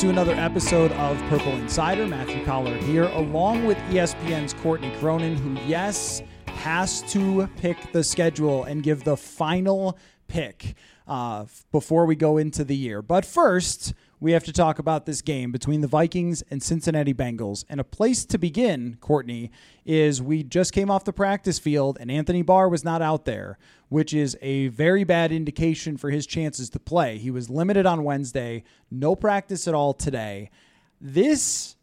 To 0.00 0.10
another 0.10 0.34
episode 0.34 0.92
of 0.92 1.18
Purple 1.30 1.52
Insider. 1.52 2.06
Matthew 2.06 2.44
Coller 2.44 2.76
here, 2.76 3.04
along 3.04 3.64
with 3.64 3.78
ESPN's 3.88 4.52
Courtney 4.52 4.92
Cronin, 4.98 5.36
who, 5.36 5.58
yes, 5.66 6.20
has 6.48 7.00
to 7.12 7.46
pick 7.56 7.78
the 7.92 8.04
schedule 8.04 8.64
and 8.64 8.82
give 8.82 9.04
the 9.04 9.16
final 9.16 9.96
pick 10.28 10.74
uh, 11.08 11.46
before 11.72 12.04
we 12.04 12.14
go 12.14 12.36
into 12.36 12.62
the 12.62 12.76
year. 12.76 13.00
But 13.00 13.24
first, 13.24 13.94
we 14.18 14.32
have 14.32 14.44
to 14.44 14.52
talk 14.52 14.78
about 14.78 15.04
this 15.04 15.20
game 15.20 15.52
between 15.52 15.82
the 15.82 15.86
Vikings 15.86 16.42
and 16.50 16.62
Cincinnati 16.62 17.12
Bengals. 17.12 17.64
And 17.68 17.80
a 17.80 17.84
place 17.84 18.24
to 18.26 18.38
begin, 18.38 18.96
Courtney, 19.00 19.50
is 19.84 20.22
we 20.22 20.42
just 20.42 20.72
came 20.72 20.90
off 20.90 21.04
the 21.04 21.12
practice 21.12 21.58
field 21.58 21.98
and 22.00 22.10
Anthony 22.10 22.42
Barr 22.42 22.68
was 22.68 22.82
not 22.82 23.02
out 23.02 23.26
there, 23.26 23.58
which 23.88 24.14
is 24.14 24.36
a 24.40 24.68
very 24.68 25.04
bad 25.04 25.32
indication 25.32 25.96
for 25.98 26.10
his 26.10 26.26
chances 26.26 26.70
to 26.70 26.78
play. 26.78 27.18
He 27.18 27.30
was 27.30 27.50
limited 27.50 27.84
on 27.84 28.04
Wednesday, 28.04 28.64
no 28.90 29.14
practice 29.14 29.68
at 29.68 29.74
all 29.74 29.92
today. 29.92 30.50
This 30.98 31.76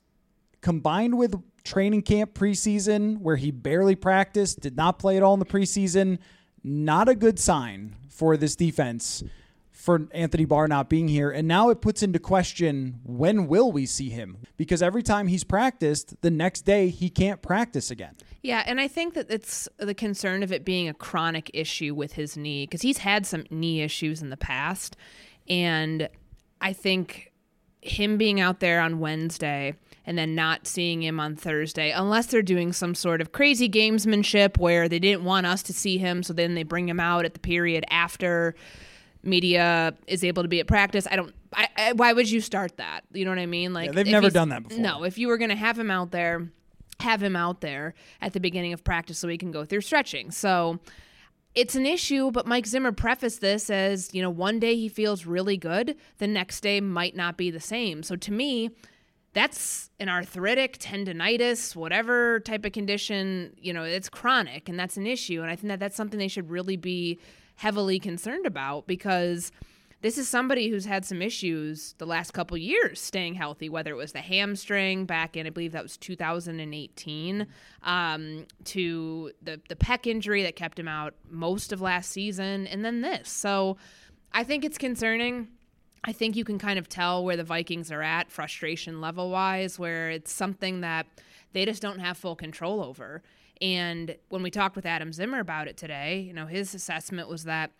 combined 0.62 1.18
with 1.18 1.36
training 1.64 2.02
camp 2.02 2.34
preseason 2.34 3.20
where 3.20 3.36
he 3.36 3.52
barely 3.52 3.95
practiced, 3.95 4.59
did 4.59 4.75
not 4.75 4.97
play 4.97 5.18
at 5.18 5.23
all 5.23 5.36
in 5.36 5.40
the 5.40 5.45
preseason, 5.45 6.18
not 6.64 7.08
a 7.08 7.16
good 7.16 7.38
sign 7.38 7.95
for 8.09 8.38
this 8.38 8.56
defense 8.56 9.23
for 9.84 10.08
Anthony 10.12 10.45
Barr 10.45 10.70
not 10.70 10.89
being 10.89 11.09
here. 11.09 11.30
And 11.30 11.45
now 11.45 11.70
it 11.70 11.81
puts 11.81 12.02
into 12.02 12.17
question 12.17 13.02
when 13.03 13.48
will 13.48 13.70
we 13.70 13.86
see 13.86 14.09
him? 14.09 14.38
Because 14.56 14.81
every 14.81 15.03
time 15.03 15.28
he's 15.28 15.44
practiced, 15.44 16.22
the 16.22 16.31
next 16.31 16.62
day 16.62 16.88
he 16.88 17.09
can't 17.09 17.42
practice 17.42 17.92
again. 17.92 18.16
Yeah, 18.42 18.64
and 18.66 18.80
I 18.80 18.88
think 18.88 19.14
that 19.16 19.30
it's 19.30 19.67
the 19.78 19.94
concern 19.94 20.42
of 20.42 20.53
it 20.53 20.64
being 20.64 20.88
a 20.88 20.94
chronic 20.94 21.52
issue 21.53 21.94
with 21.94 22.14
his 22.14 22.38
knee 22.38 22.64
because 22.64 22.81
he's 22.81 23.00
had 23.00 23.25
some 23.25 23.44
knee 23.50 23.81
issues 23.81 24.22
in 24.22 24.30
the 24.30 24.38
past. 24.38 24.95
And 25.50 26.08
I 26.62 26.72
think 26.72 27.34
him 27.81 28.18
being 28.18 28.40
out 28.40 28.62
there 28.62 28.80
on 28.80 29.02
Wednesday 29.02 29.75
and 30.06 30.18
then 30.18 30.34
not 30.34 30.66
seeing 30.66 31.03
him 31.03 31.20
on 31.20 31.36
Thursday, 31.36 31.92
unless 31.92 32.28
they're 32.28 32.42
doing 32.42 32.72
some 32.72 32.95
sort 32.95 33.20
of 33.20 33.34
crazy 33.34 33.68
gamesmanship 33.68 34.58
where 34.58 34.88
they 34.88 35.00
didn't 35.00 35.25
want 35.25 35.45
us 35.45 35.62
to 35.64 35.73
see 35.73 35.97
him, 35.97 36.23
so 36.23 36.31
then 36.31 36.56
they 36.56 36.64
bring 36.64 36.88
him 36.88 37.02
out 37.02 37.25
at 37.25 37.34
the 37.34 37.40
period 37.42 37.84
after 37.90 38.56
media 39.24 39.94
is 40.08 40.24
able 40.24 40.44
to 40.44 40.50
be 40.50 40.60
at 40.60 40.68
practice. 40.68 41.08
I 41.10 41.16
don't. 41.16 41.34
I, 41.54 41.68
I, 41.78 41.92
why 41.94 42.14
would 42.14 42.30
you 42.30 42.42
start 42.42 42.78
that? 42.78 43.02
You 43.14 43.26
know 43.26 43.32
what 43.32 43.40
I 43.40 43.46
mean? 43.46 43.74
Like 43.74 43.88
yeah, 43.88 43.92
they've 43.94 44.08
never 44.08 44.30
done 44.30 44.50
that 44.50 44.64
before. 44.64 44.82
No, 44.82 45.04
if 45.04 45.18
you 45.18 45.28
were 45.28 45.38
going 45.38 45.50
to 45.50 45.56
have 45.56 45.80
him 45.80 45.90
out 45.90 46.12
there, 46.12 46.50
have 47.00 47.22
him 47.22 47.36
out 47.36 47.62
there 47.62 47.94
at 48.22 48.34
the 48.34 48.40
beginning 48.40 48.74
of 48.74 48.84
practice 48.84 49.18
so 49.20 49.28
he 49.28 49.38
can 49.38 49.52
go 49.52 49.66
through 49.66 49.81
stretching. 49.81 50.31
So 50.31 50.80
it's 51.56 51.75
an 51.75 51.86
issue, 51.86 52.31
but 52.31 52.46
Mike 52.46 52.66
Zimmer 52.66 52.92
prefaced 52.92 53.42
this 53.42 53.70
as 53.70 54.14
you 54.14 54.22
know, 54.22 54.30
one 54.30 54.59
day 54.59 54.75
he 54.75 54.90
feels 54.90 55.26
really 55.26 55.58
good, 55.58 55.96
the 56.18 56.28
next 56.28 56.62
day 56.62 56.81
might 56.81 57.16
not 57.16 57.38
be 57.38 57.52
the 57.52 57.59
same. 57.59 58.03
So 58.03 58.16
to 58.16 58.31
me. 58.31 58.72
That's 59.36 59.90
an 60.00 60.09
arthritic 60.09 60.78
tendonitis, 60.78 61.76
whatever 61.76 62.40
type 62.42 62.66
of 62.66 62.72
condition, 62.72 63.56
you 63.59 63.74
know, 63.74 63.81
it's 63.81 64.08
chronic 64.08 64.70
and 64.70 64.80
that's 64.80 64.96
an 64.96 65.08
issue. 65.08 65.42
And 65.42 65.50
I 65.50 65.56
think 65.56 65.70
that 65.70 65.80
that's 65.80 65.96
something 65.96 66.20
they 66.20 66.28
should 66.28 66.52
really 66.52 66.78
be 66.78 67.18
heavily 67.56 68.00
concerned 68.00 68.46
about 68.46 68.88
because 68.88 69.52
this 70.03 70.18
is 70.18 70.28
somebody 70.28 70.68
who's 70.68 70.84
had 70.84 71.06
some 71.06 71.22
issues 71.22 71.96
the 71.97 72.06
last 72.06 72.31
couple 72.31 72.58
years 72.58 73.00
staying 73.00 73.36
healthy, 73.36 73.69
whether 73.69 73.91
it 73.91 73.96
was 73.96 74.12
the 74.12 74.19
hamstring 74.19 75.06
back 75.06 75.38
in, 75.38 75.47
I 75.47 75.50
believe 75.50 75.72
that 75.72 75.81
was 75.81 75.96
2018, 75.96 77.47
um, 77.84 78.46
to 78.66 79.31
the, 79.41 79.62
the 79.69 79.78
pec 79.78 80.06
injury 80.06 80.44
that 80.44 80.58
kept 80.58 80.78
him 80.78 80.90
out 80.90 81.14
most 81.30 81.72
of 81.72 81.80
last 81.80 82.12
season, 82.12 82.68
and 82.68 82.84
then 82.84 83.00
this. 83.00 83.30
So 83.30 83.78
I 84.34 84.44
think 84.44 84.66
it's 84.66 84.78
concerning. 84.78 85.47
I 86.03 86.12
think 86.12 86.35
you 86.35 86.44
can 86.44 86.59
kind 86.59 86.78
of 86.78 86.90
tell 86.90 87.24
where 87.24 87.38
the 87.38 87.46
Vikings 87.46 87.90
are 87.90 88.02
at, 88.02 88.30
frustration 88.30 89.00
level 89.00 89.30
wise, 89.30 89.80
where 89.80 90.09
it's 90.09 90.34
something 90.34 90.81
that 90.81 91.06
they 91.53 91.64
just 91.64 91.81
don't 91.81 92.00
have 92.00 92.18
full 92.18 92.35
control 92.35 92.84
over. 92.84 93.24
And 93.62 94.16
when 94.30 94.44
we 94.44 94.52
talked 94.52 94.75
with 94.75 94.86
Adam 94.86 95.14
Zimmer 95.14 95.40
about 95.40 95.68
it 95.68 95.78
today, 95.78 96.19
you 96.19 96.34
know, 96.34 96.46
his 96.46 96.74
assessment 96.75 97.30
was 97.30 97.44
that 97.46 97.72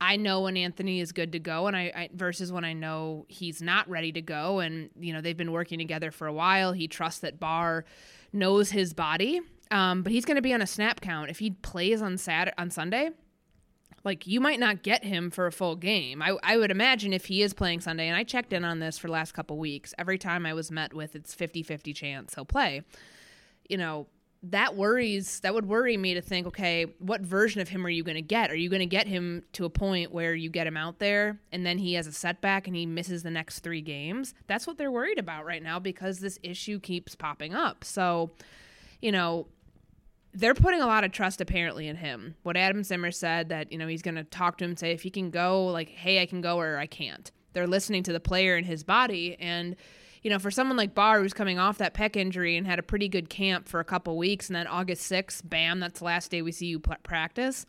I 0.00 0.16
know 0.16 0.42
when 0.42 0.56
Anthony 0.56 1.00
is 1.00 1.12
good 1.12 1.32
to 1.32 1.38
go, 1.38 1.66
and 1.66 1.76
I, 1.76 1.92
I, 1.94 2.08
versus 2.12 2.52
when 2.52 2.64
I 2.64 2.72
know 2.72 3.26
he's 3.28 3.62
not 3.62 3.88
ready 3.88 4.12
to 4.12 4.22
go. 4.22 4.60
And 4.60 4.90
you 4.98 5.12
know, 5.12 5.20
they've 5.20 5.36
been 5.36 5.52
working 5.52 5.78
together 5.78 6.10
for 6.10 6.26
a 6.26 6.32
while. 6.32 6.72
He 6.72 6.88
trusts 6.88 7.20
that 7.20 7.40
Barr 7.40 7.84
knows 8.32 8.70
his 8.70 8.92
body, 8.92 9.40
um, 9.70 10.02
but 10.02 10.12
he's 10.12 10.24
going 10.24 10.36
to 10.36 10.42
be 10.42 10.52
on 10.52 10.60
a 10.60 10.66
snap 10.66 11.00
count 11.00 11.30
if 11.30 11.38
he 11.38 11.50
plays 11.50 12.02
on 12.02 12.18
Saturday 12.18 12.54
on 12.58 12.70
Sunday. 12.70 13.10
Like 14.04 14.26
you 14.26 14.40
might 14.40 14.60
not 14.60 14.82
get 14.82 15.04
him 15.04 15.30
for 15.30 15.46
a 15.46 15.52
full 15.52 15.76
game. 15.76 16.20
I, 16.20 16.36
I 16.42 16.58
would 16.58 16.70
imagine 16.70 17.14
if 17.14 17.24
he 17.24 17.40
is 17.40 17.54
playing 17.54 17.80
Sunday, 17.80 18.08
and 18.08 18.16
I 18.16 18.24
checked 18.24 18.52
in 18.52 18.64
on 18.64 18.80
this 18.80 18.98
for 18.98 19.06
the 19.06 19.14
last 19.14 19.32
couple 19.32 19.56
weeks. 19.56 19.94
Every 19.96 20.18
time 20.18 20.44
I 20.44 20.52
was 20.52 20.70
met 20.70 20.92
with, 20.92 21.16
it's 21.16 21.34
50-50 21.34 21.94
chance 21.94 22.34
he'll 22.34 22.44
play. 22.44 22.82
You 23.70 23.78
know, 23.78 24.06
that 24.50 24.76
worries 24.76 25.40
that 25.40 25.54
would 25.54 25.66
worry 25.66 25.96
me 25.96 26.14
to 26.14 26.20
think 26.20 26.46
okay 26.46 26.84
what 26.98 27.22
version 27.22 27.60
of 27.60 27.68
him 27.68 27.84
are 27.84 27.90
you 27.90 28.04
going 28.04 28.16
to 28.16 28.22
get? 28.22 28.50
Are 28.50 28.56
you 28.56 28.68
going 28.68 28.80
to 28.80 28.86
get 28.86 29.06
him 29.06 29.42
to 29.52 29.64
a 29.64 29.70
point 29.70 30.12
where 30.12 30.34
you 30.34 30.50
get 30.50 30.66
him 30.66 30.76
out 30.76 30.98
there 30.98 31.40
and 31.50 31.64
then 31.64 31.78
he 31.78 31.94
has 31.94 32.06
a 32.06 32.12
setback 32.12 32.66
and 32.66 32.76
he 32.76 32.84
misses 32.84 33.22
the 33.22 33.30
next 33.30 33.60
three 33.60 33.80
games? 33.80 34.34
That's 34.46 34.66
what 34.66 34.76
they're 34.76 34.90
worried 34.90 35.18
about 35.18 35.46
right 35.46 35.62
now 35.62 35.78
because 35.78 36.20
this 36.20 36.38
issue 36.42 36.78
keeps 36.78 37.14
popping 37.14 37.54
up. 37.54 37.84
So 37.84 38.32
you 39.00 39.12
know 39.12 39.46
they're 40.36 40.54
putting 40.54 40.80
a 40.80 40.86
lot 40.86 41.04
of 41.04 41.12
trust 41.12 41.40
apparently 41.40 41.88
in 41.88 41.96
him. 41.96 42.34
What 42.42 42.56
adam 42.56 42.84
zimmer 42.84 43.10
said 43.10 43.48
that 43.48 43.72
you 43.72 43.78
know 43.78 43.86
he's 43.86 44.02
going 44.02 44.16
to 44.16 44.24
talk 44.24 44.58
to 44.58 44.64
him 44.64 44.76
say 44.76 44.90
if 44.92 45.02
he 45.02 45.10
can 45.10 45.30
go 45.30 45.66
like 45.66 45.88
hey 45.88 46.20
i 46.20 46.26
can 46.26 46.40
go 46.40 46.58
or 46.58 46.76
i 46.76 46.86
can't. 46.86 47.30
They're 47.54 47.66
listening 47.66 48.02
to 48.02 48.12
the 48.12 48.20
player 48.20 48.56
and 48.56 48.66
his 48.66 48.82
body 48.82 49.36
and 49.38 49.76
you 50.24 50.30
know, 50.30 50.38
for 50.38 50.50
someone 50.50 50.78
like 50.78 50.94
Barr 50.94 51.20
who's 51.20 51.34
coming 51.34 51.58
off 51.58 51.78
that 51.78 51.92
pec 51.92 52.16
injury 52.16 52.56
and 52.56 52.66
had 52.66 52.78
a 52.78 52.82
pretty 52.82 53.08
good 53.08 53.28
camp 53.28 53.68
for 53.68 53.78
a 53.78 53.84
couple 53.84 54.16
weeks, 54.16 54.48
and 54.48 54.56
then 54.56 54.66
August 54.66 55.10
6th, 55.12 55.42
bam, 55.48 55.80
that's 55.80 55.98
the 55.98 56.06
last 56.06 56.30
day 56.30 56.40
we 56.40 56.50
see 56.50 56.66
you 56.66 56.80
practice. 56.80 57.66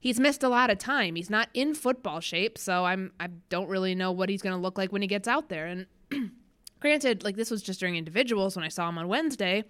He's 0.00 0.18
missed 0.18 0.42
a 0.42 0.48
lot 0.48 0.68
of 0.68 0.78
time. 0.78 1.14
He's 1.14 1.30
not 1.30 1.48
in 1.54 1.74
football 1.74 2.18
shape, 2.18 2.58
so 2.58 2.84
I'm 2.84 3.12
I 3.20 3.28
don't 3.48 3.68
really 3.68 3.94
know 3.94 4.10
what 4.10 4.28
he's 4.28 4.42
going 4.42 4.54
to 4.54 4.60
look 4.60 4.76
like 4.76 4.90
when 4.90 5.00
he 5.00 5.06
gets 5.06 5.28
out 5.28 5.48
there. 5.48 5.66
And 5.66 5.86
granted, 6.80 7.22
like 7.22 7.36
this 7.36 7.52
was 7.52 7.62
just 7.62 7.78
during 7.78 7.94
individuals 7.94 8.56
when 8.56 8.64
I 8.64 8.68
saw 8.68 8.88
him 8.88 8.98
on 8.98 9.06
Wednesday, 9.06 9.62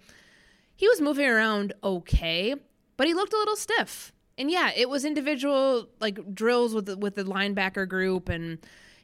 he 0.75 0.87
was 0.87 0.99
moving 0.99 1.27
around 1.27 1.73
okay, 1.83 2.55
but 2.97 3.05
he 3.05 3.13
looked 3.13 3.33
a 3.33 3.37
little 3.37 3.55
stiff. 3.55 4.11
And 4.39 4.49
yeah, 4.49 4.71
it 4.75 4.89
was 4.89 5.05
individual 5.05 5.87
like 5.99 6.33
drills 6.33 6.73
with 6.73 6.89
with 6.97 7.13
the 7.13 7.25
linebacker 7.25 7.87
group 7.87 8.27
and 8.27 8.57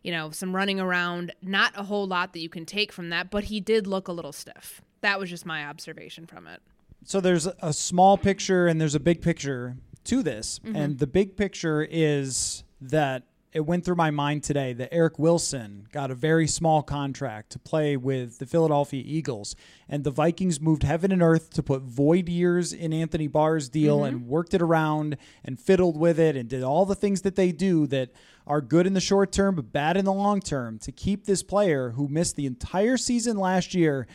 you 0.04 0.12
know, 0.12 0.32
some 0.32 0.56
running 0.56 0.80
around, 0.80 1.34
not 1.42 1.74
a 1.76 1.84
whole 1.84 2.08
lot 2.08 2.34
that 2.34 2.40
you 2.40 2.50
can 2.50 2.66
take 2.66 2.92
from 2.92 3.10
that, 3.10 3.30
but 3.30 3.46
he 3.46 3.60
did 3.60 3.88
look 3.88 4.08
a 4.08 4.12
little 4.12 4.32
stiff. 4.32 4.82
That 5.02 5.20
was 5.20 5.30
just 5.30 5.46
my 5.46 5.66
observation 5.66 6.26
from 6.26 6.48
it. 6.48 6.62
So 7.06 7.22
there's 7.22 7.48
a 7.62 7.74
small 7.74 8.18
picture 8.18 8.68
and 8.68 8.80
there's 8.80 8.96
a 8.96 9.00
big 9.00 9.22
picture 9.22 9.78
to 10.06 10.24
this. 10.24 10.60
Mm-hmm. 10.60 10.76
And 10.76 11.00
the 11.00 11.08
big 11.08 11.38
picture 11.38 11.88
is 11.90 12.64
that 12.82 13.24
it 13.52 13.62
went 13.62 13.84
through 13.84 13.96
my 13.96 14.12
mind 14.12 14.44
today 14.44 14.74
that 14.74 14.94
Eric 14.94 15.18
Wilson 15.18 15.88
got 15.92 16.12
a 16.12 16.16
very 16.16 16.48
small 16.48 16.84
contract 16.84 17.52
to 17.52 17.60
play 17.60 17.98
with 17.98 18.38
the 18.38 18.46
Philadelphia 18.46 19.02
Eagles. 19.04 19.56
And 19.88 20.04
the 20.04 20.12
Vikings 20.12 20.62
moved 20.62 20.84
heaven 20.84 21.12
and 21.12 21.24
earth 21.24 21.52
to 21.54 21.64
put 21.64 21.82
void 21.82 22.30
years 22.30 22.74
in 22.74 22.94
Anthony 22.94 23.28
Barr's 23.28 23.68
deal 23.68 24.00
mm-hmm. 24.00 24.16
and 24.16 24.28
worked 24.28 24.54
it 24.54 24.62
around 24.62 25.18
and 25.44 25.60
fiddled 25.60 25.98
with 25.98 26.20
it 26.20 26.36
and 26.36 26.48
did 26.48 26.62
all 26.62 26.86
the 26.86 26.96
things 26.96 27.22
that 27.24 27.36
they 27.36 27.52
do 27.52 27.88
that 27.88 28.12
are 28.46 28.62
good 28.62 28.86
in 28.86 28.94
the 28.94 29.02
short 29.02 29.32
term 29.32 29.56
but 29.56 29.72
bad 29.72 29.98
in 29.98 30.06
the 30.06 30.14
long 30.14 30.42
term 30.42 30.78
to 30.80 30.92
keep 30.92 31.26
this 31.26 31.42
player 31.42 31.92
who 31.92 32.08
missed 32.08 32.36
the 32.36 32.46
entire 32.46 32.98
season 32.98 33.38
last 33.38 33.74
year 33.74 34.08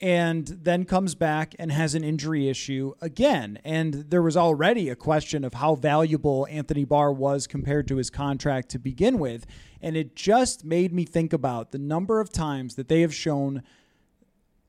and 0.00 0.46
then 0.46 0.84
comes 0.84 1.14
back 1.14 1.54
and 1.58 1.72
has 1.72 1.94
an 1.94 2.04
injury 2.04 2.48
issue 2.48 2.92
again. 3.00 3.58
And 3.64 3.94
there 4.10 4.22
was 4.22 4.36
already 4.36 4.88
a 4.88 4.96
question 4.96 5.44
of 5.44 5.54
how 5.54 5.74
valuable 5.74 6.46
Anthony 6.50 6.84
Barr 6.84 7.12
was 7.12 7.46
compared 7.46 7.88
to 7.88 7.96
his 7.96 8.10
contract 8.10 8.68
to 8.70 8.78
begin 8.78 9.18
with. 9.18 9.46
And 9.80 9.96
it 9.96 10.14
just 10.14 10.64
made 10.64 10.92
me 10.92 11.04
think 11.04 11.32
about 11.32 11.72
the 11.72 11.78
number 11.78 12.20
of 12.20 12.30
times 12.30 12.74
that 12.74 12.88
they 12.88 13.00
have 13.00 13.14
shown 13.14 13.62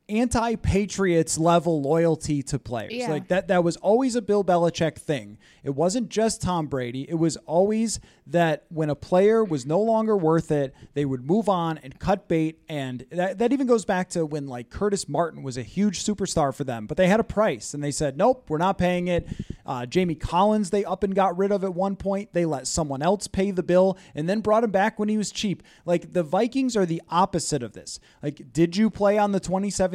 anti 0.09 0.55
Patriots 0.55 1.37
level 1.37 1.81
loyalty 1.81 2.41
to 2.43 2.59
players. 2.59 2.93
Yeah. 2.93 3.09
Like 3.09 3.27
that 3.27 3.47
that 3.49 3.63
was 3.63 3.77
always 3.77 4.15
a 4.15 4.21
Bill 4.21 4.43
Belichick 4.43 4.97
thing. 4.97 5.37
It 5.63 5.71
wasn't 5.71 6.09
just 6.09 6.41
Tom 6.41 6.67
Brady. 6.67 7.05
It 7.09 7.15
was 7.15 7.37
always 7.45 7.99
that 8.27 8.65
when 8.69 8.89
a 8.89 8.95
player 8.95 9.43
was 9.43 9.65
no 9.65 9.79
longer 9.79 10.15
worth 10.15 10.51
it, 10.51 10.73
they 10.93 11.05
would 11.05 11.25
move 11.25 11.47
on 11.47 11.77
and 11.77 11.97
cut 11.99 12.27
bait. 12.27 12.59
And 12.67 13.05
that, 13.11 13.37
that 13.37 13.53
even 13.53 13.67
goes 13.67 13.85
back 13.85 14.09
to 14.09 14.25
when 14.25 14.47
like 14.47 14.69
Curtis 14.69 15.07
Martin 15.07 15.43
was 15.43 15.57
a 15.57 15.63
huge 15.63 16.03
superstar 16.03 16.53
for 16.53 16.63
them, 16.63 16.87
but 16.87 16.97
they 16.97 17.07
had 17.07 17.19
a 17.19 17.23
price 17.23 17.73
and 17.73 17.83
they 17.83 17.91
said, 17.91 18.17
Nope, 18.17 18.49
we're 18.49 18.57
not 18.57 18.77
paying 18.77 19.07
it. 19.07 19.27
Uh, 19.65 19.85
Jamie 19.85 20.15
Collins, 20.15 20.69
they 20.69 20.85
up 20.85 21.03
and 21.03 21.13
got 21.13 21.37
rid 21.37 21.51
of 21.51 21.63
at 21.63 21.73
one 21.73 21.95
point. 21.95 22.33
They 22.33 22.45
let 22.45 22.67
someone 22.67 23.01
else 23.01 23.27
pay 23.27 23.51
the 23.51 23.63
bill 23.63 23.97
and 24.15 24.27
then 24.29 24.41
brought 24.41 24.63
him 24.63 24.71
back 24.71 24.97
when 24.99 25.09
he 25.09 25.17
was 25.17 25.31
cheap. 25.31 25.63
Like 25.85 26.13
the 26.13 26.23
Vikings 26.23 26.75
are 26.77 26.85
the 26.85 27.01
opposite 27.09 27.63
of 27.63 27.73
this. 27.73 27.99
Like, 28.23 28.53
did 28.53 28.77
you 28.77 28.89
play 28.89 29.17
on 29.17 29.31
the 29.31 29.39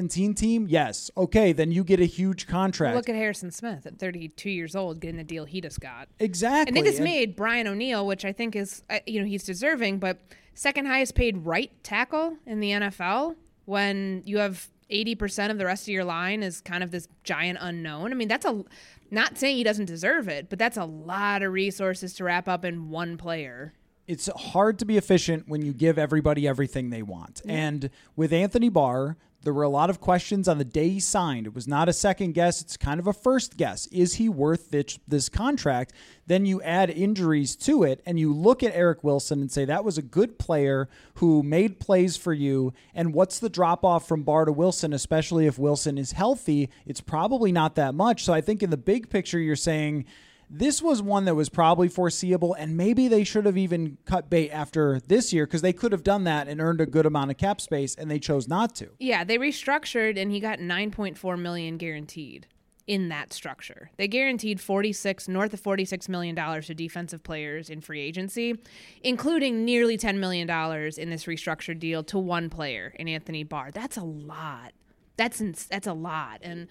2017 0.08 0.34
team? 0.34 0.66
Yes. 0.68 1.10
Okay, 1.16 1.52
then 1.52 1.72
you 1.72 1.84
get 1.84 2.00
a 2.00 2.04
huge 2.04 2.46
contract. 2.46 2.96
Look 2.96 3.08
at 3.08 3.14
Harrison 3.14 3.50
Smith 3.50 3.86
at 3.86 3.98
32 3.98 4.50
years 4.50 4.74
old 4.76 5.00
getting 5.00 5.16
the 5.16 5.24
deal 5.24 5.44
he 5.44 5.60
just 5.60 5.80
got. 5.80 6.08
exactly. 6.18 6.70
And 6.70 6.76
they 6.76 6.88
just 6.88 6.98
And- 7.00 7.04
made 7.08 7.36
Brian 7.36 7.66
O'Neill, 7.66 8.06
which 8.06 8.24
I 8.24 8.32
think 8.32 8.56
is, 8.56 8.82
uh, 8.90 8.98
you 9.06 9.20
know, 9.20 9.26
he's 9.26 9.44
deserving, 9.44 9.98
but 9.98 10.18
second 10.54 10.86
highest 10.86 11.14
paid 11.14 11.38
right 11.46 11.70
tackle 11.82 12.36
in 12.46 12.60
the 12.60 12.70
NFL 12.72 13.36
when 13.64 14.22
you 14.26 14.38
have 14.38 14.68
80% 14.90 15.50
of 15.50 15.58
the 15.58 15.64
rest 15.64 15.84
of 15.84 15.88
your 15.88 16.04
line 16.04 16.42
is 16.42 16.60
kind 16.60 16.82
of 16.84 16.90
this 16.90 17.08
giant 17.24 17.58
unknown. 17.60 18.12
I 18.12 18.14
mean, 18.14 18.28
that's 18.28 18.44
a, 18.44 18.62
not 19.10 19.38
saying 19.38 19.56
he 19.56 19.64
doesn't 19.64 19.86
deserve 19.86 20.28
it, 20.28 20.50
but 20.50 20.58
that's 20.58 20.76
a 20.76 20.84
lot 20.84 21.42
of 21.42 21.52
resources 21.52 22.12
to 22.14 22.24
wrap 22.24 22.48
up 22.48 22.64
in 22.64 22.90
one 22.90 23.16
player. 23.16 23.72
It's 24.06 24.28
hard 24.28 24.78
to 24.80 24.84
be 24.84 24.96
efficient 24.96 25.48
when 25.48 25.62
you 25.62 25.72
give 25.72 25.98
everybody 25.98 26.46
everything 26.46 26.90
they 26.90 27.02
want. 27.02 27.42
And 27.46 27.90
with 28.16 28.32
Anthony 28.32 28.68
Barr, 28.68 29.16
there 29.42 29.52
were 29.52 29.62
a 29.62 29.68
lot 29.68 29.90
of 29.90 30.00
questions 30.00 30.46
on 30.46 30.58
the 30.58 30.64
day 30.64 30.88
he 30.88 31.00
signed. 31.00 31.46
It 31.46 31.54
was 31.54 31.66
not 31.66 31.88
a 31.88 31.92
second 31.92 32.32
guess, 32.32 32.60
it's 32.60 32.76
kind 32.76 33.00
of 33.00 33.06
a 33.06 33.12
first 33.12 33.56
guess. 33.56 33.86
Is 33.88 34.14
he 34.14 34.28
worth 34.28 34.70
this, 34.70 34.98
this 35.06 35.28
contract? 35.28 35.92
Then 36.26 36.46
you 36.46 36.62
add 36.62 36.90
injuries 36.90 37.56
to 37.56 37.82
it 37.82 38.00
and 38.06 38.18
you 38.18 38.32
look 38.32 38.62
at 38.62 38.74
Eric 38.74 39.02
Wilson 39.02 39.40
and 39.40 39.50
say 39.50 39.64
that 39.64 39.84
was 39.84 39.98
a 39.98 40.02
good 40.02 40.38
player 40.38 40.88
who 41.14 41.42
made 41.42 41.80
plays 41.80 42.16
for 42.16 42.32
you. 42.32 42.72
And 42.94 43.12
what's 43.14 43.40
the 43.40 43.50
drop 43.50 43.84
off 43.84 44.06
from 44.06 44.22
Barr 44.22 44.44
to 44.44 44.52
Wilson, 44.52 44.92
especially 44.92 45.46
if 45.46 45.58
Wilson 45.58 45.98
is 45.98 46.12
healthy? 46.12 46.70
It's 46.86 47.00
probably 47.00 47.50
not 47.50 47.74
that 47.74 47.94
much. 47.94 48.24
So 48.24 48.32
I 48.32 48.40
think 48.40 48.62
in 48.62 48.70
the 48.70 48.76
big 48.76 49.10
picture, 49.10 49.40
you're 49.40 49.56
saying, 49.56 50.04
this 50.54 50.82
was 50.82 51.00
one 51.00 51.24
that 51.24 51.34
was 51.34 51.48
probably 51.48 51.88
foreseeable, 51.88 52.52
and 52.52 52.76
maybe 52.76 53.08
they 53.08 53.24
should 53.24 53.46
have 53.46 53.56
even 53.56 53.96
cut 54.04 54.28
bait 54.28 54.50
after 54.50 55.00
this 55.00 55.32
year 55.32 55.46
because 55.46 55.62
they 55.62 55.72
could 55.72 55.92
have 55.92 56.04
done 56.04 56.24
that 56.24 56.46
and 56.46 56.60
earned 56.60 56.82
a 56.82 56.86
good 56.86 57.06
amount 57.06 57.30
of 57.30 57.38
cap 57.38 57.58
space, 57.58 57.94
and 57.94 58.10
they 58.10 58.18
chose 58.18 58.46
not 58.46 58.74
to. 58.74 58.90
Yeah, 58.98 59.24
they 59.24 59.38
restructured 59.38 60.20
and 60.20 60.30
he 60.30 60.40
got 60.40 60.58
9.4 60.58 61.38
million 61.40 61.78
guaranteed 61.78 62.46
in 62.86 63.08
that 63.08 63.32
structure. 63.32 63.90
They 63.96 64.08
guaranteed 64.08 64.60
46 64.60 65.26
north 65.28 65.54
of 65.54 65.60
46 65.60 66.08
million 66.10 66.34
dollars 66.34 66.66
to 66.66 66.74
defensive 66.74 67.22
players 67.22 67.70
in 67.70 67.80
free 67.80 68.00
agency, 68.00 68.58
including 69.02 69.64
nearly 69.64 69.96
10 69.96 70.20
million 70.20 70.46
dollars 70.46 70.98
in 70.98 71.08
this 71.08 71.24
restructured 71.24 71.78
deal 71.78 72.02
to 72.04 72.18
one 72.18 72.50
player 72.50 72.92
in 72.98 73.08
Anthony 73.08 73.42
Barr. 73.42 73.70
That's 73.70 73.96
a 73.96 74.04
lot. 74.04 74.72
That's 75.16 75.40
ins- 75.40 75.66
that's 75.66 75.86
a 75.86 75.94
lot. 75.94 76.40
And 76.42 76.66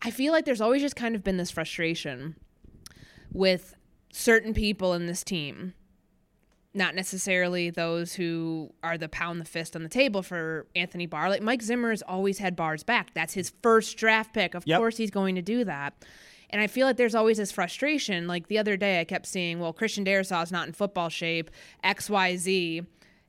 I 0.00 0.10
feel 0.10 0.32
like 0.32 0.46
there's 0.46 0.60
always 0.62 0.80
just 0.80 0.96
kind 0.96 1.14
of 1.14 1.22
been 1.22 1.36
this 1.36 1.50
frustration 1.50 2.36
with 3.32 3.74
certain 4.12 4.52
people 4.54 4.92
in 4.94 5.06
this 5.06 5.24
team 5.24 5.74
not 6.74 6.94
necessarily 6.94 7.68
those 7.68 8.14
who 8.14 8.72
are 8.82 8.96
the 8.96 9.08
pound 9.08 9.38
the 9.38 9.44
fist 9.44 9.76
on 9.76 9.82
the 9.82 9.90
table 9.90 10.22
for 10.22 10.66
Anthony 10.74 11.04
Barr. 11.04 11.28
Like 11.28 11.42
Mike 11.42 11.60
Zimmer 11.60 11.90
has 11.90 12.00
always 12.00 12.38
had 12.38 12.56
Barr's 12.56 12.82
back. 12.82 13.12
That's 13.12 13.34
his 13.34 13.52
first 13.62 13.98
draft 13.98 14.32
pick. 14.32 14.54
Of 14.54 14.66
Yep. 14.66 14.78
course, 14.78 14.96
he's 14.96 15.10
going 15.10 15.34
to 15.34 15.42
do 15.42 15.64
that. 15.64 15.92
And 16.48 16.62
I 16.62 16.66
feel 16.66 16.86
like 16.86 16.96
there's 16.96 17.14
always 17.14 17.36
this 17.36 17.52
frustration. 17.52 18.26
Like 18.26 18.48
the 18.48 18.56
other 18.56 18.78
day, 18.78 19.00
I 19.00 19.04
kept 19.04 19.26
seeing, 19.26 19.58
well, 19.60 19.74
Christian 19.74 20.02
Darrisaw's 20.02 20.50
not 20.50 20.66
in 20.66 20.72
football 20.72 21.10
shape, 21.10 21.50
X, 21.84 22.08
Y, 22.08 22.36
Z. 22.36 22.82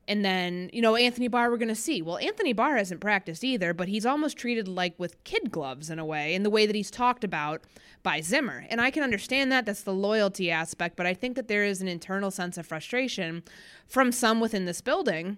And 0.08 0.24
then, 0.26 0.70
you 0.74 0.82
know, 0.82 0.98
Anthony 0.98 1.30
Barr, 1.30 1.50
we're 1.50 1.58
going 1.58 1.70
to 1.70 1.76
see. 1.76 2.02
Well, 2.02 2.18
Anthony 2.18 2.52
Barr 2.52 2.76
hasn't 2.76 3.00
practiced 3.00 3.44
either, 3.44 3.74
but 3.74 3.88
he's 3.88 4.06
almost 4.06 4.38
treated 4.38 4.68
like 4.68 4.94
with 4.98 5.24
kid 5.24 5.50
gloves 5.50 5.90
in 5.90 5.98
a 5.98 6.06
way, 6.06 6.36
in 6.36 6.44
the 6.44 6.50
way 6.50 6.66
that 6.66 6.76
he's 6.76 6.92
talked 6.92 7.24
about 7.24 7.62
by 8.04 8.20
Zimmer. 8.20 8.66
And 8.70 8.82
I 8.82 8.92
can 8.92 9.02
understand 9.02 9.52
that. 9.52 9.66
That's 9.66 9.84
the 9.84 9.94
loyalty 9.94 10.52
aspect. 10.52 10.98
But 10.98 11.06
I 11.06 11.14
think 11.14 11.38
that 11.38 11.48
there 11.48 11.64
is 11.64 11.82
an 11.82 11.88
internal 11.88 12.32
sense 12.32 12.58
of 12.58 12.68
frustration 12.68 13.44
from 13.88 14.12
some 14.12 14.42
within 14.42 14.66
this 14.66 14.82
building 14.82 15.38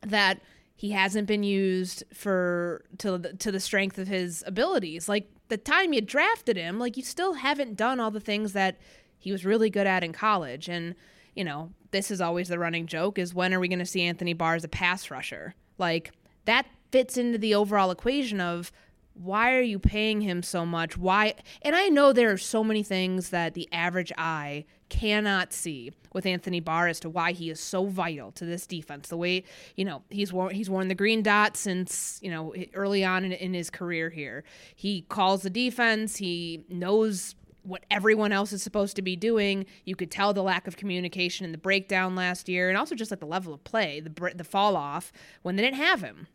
that 0.00 0.40
he 0.74 0.90
hasn't 0.90 1.28
been 1.28 1.44
used 1.44 2.02
for 2.12 2.84
to 2.98 3.18
the, 3.18 3.34
to 3.34 3.52
the 3.52 3.60
strength 3.60 3.96
of 3.98 4.08
his 4.08 4.42
abilities. 4.44 5.08
Like 5.08 5.30
the 5.48 5.56
time 5.56 5.92
you 5.92 6.00
drafted 6.00 6.56
him, 6.56 6.78
like 6.80 6.96
you 6.96 7.04
still 7.04 7.34
haven't 7.34 7.76
done 7.76 8.00
all 8.00 8.10
the 8.10 8.18
things 8.18 8.54
that 8.54 8.78
he 9.18 9.30
was 9.30 9.44
really 9.44 9.70
good 9.70 9.86
at 9.86 10.02
in 10.02 10.12
college. 10.12 10.68
And 10.68 10.96
you 11.34 11.44
know, 11.44 11.70
this 11.90 12.10
is 12.10 12.20
always 12.20 12.48
the 12.48 12.58
running 12.58 12.86
joke: 12.86 13.18
is 13.18 13.34
when 13.34 13.54
are 13.54 13.60
we 13.60 13.68
going 13.68 13.78
to 13.78 13.86
see 13.86 14.02
Anthony 14.02 14.32
Barr 14.32 14.54
as 14.54 14.64
a 14.64 14.68
pass 14.68 15.10
rusher? 15.10 15.54
Like 15.78 16.12
that 16.44 16.66
fits 16.90 17.16
into 17.16 17.38
the 17.38 17.54
overall 17.54 17.90
equation 17.90 18.40
of 18.40 18.72
why 19.14 19.54
are 19.54 19.60
you 19.60 19.78
paying 19.78 20.22
him 20.22 20.42
so 20.42 20.64
much? 20.64 20.96
Why? 20.96 21.34
And 21.62 21.76
I 21.76 21.88
know 21.88 22.12
there 22.12 22.30
are 22.30 22.38
so 22.38 22.64
many 22.64 22.82
things 22.82 23.30
that 23.30 23.54
the 23.54 23.68
average 23.72 24.12
eye 24.16 24.64
cannot 24.88 25.52
see 25.52 25.92
with 26.12 26.26
Anthony 26.26 26.58
Barr 26.58 26.88
as 26.88 26.98
to 27.00 27.08
why 27.08 27.32
he 27.32 27.50
is 27.50 27.60
so 27.60 27.86
vital 27.86 28.32
to 28.32 28.44
this 28.44 28.66
defense. 28.66 29.08
The 29.08 29.16
way 29.16 29.44
you 29.76 29.84
know 29.84 30.02
he's 30.10 30.32
worn 30.32 30.54
he's 30.54 30.70
worn 30.70 30.88
the 30.88 30.94
green 30.94 31.22
dot 31.22 31.56
since 31.56 32.18
you 32.22 32.30
know 32.30 32.54
early 32.74 33.04
on 33.04 33.24
in, 33.24 33.32
in 33.32 33.54
his 33.54 33.70
career 33.70 34.10
here. 34.10 34.42
He 34.74 35.02
calls 35.02 35.42
the 35.42 35.50
defense. 35.50 36.16
He 36.16 36.64
knows 36.68 37.34
what 37.62 37.84
everyone 37.90 38.32
else 38.32 38.52
is 38.52 38.62
supposed 38.62 38.96
to 38.96 39.02
be 39.02 39.16
doing. 39.16 39.66
You 39.84 39.94
could 39.96 40.10
tell 40.10 40.32
the 40.32 40.42
lack 40.42 40.66
of 40.66 40.76
communication 40.76 41.44
and 41.44 41.52
the 41.54 41.58
breakdown 41.58 42.14
last 42.14 42.48
year, 42.48 42.68
and 42.68 42.78
also 42.78 42.94
just 42.94 43.10
like 43.10 43.20
the 43.20 43.26
level 43.26 43.52
of 43.52 43.62
play, 43.64 44.00
the 44.00 44.32
the 44.34 44.44
fall 44.44 44.76
off 44.76 45.12
when 45.42 45.56
they 45.56 45.62
didn't 45.62 45.76
have 45.76 46.00
him. 46.02 46.26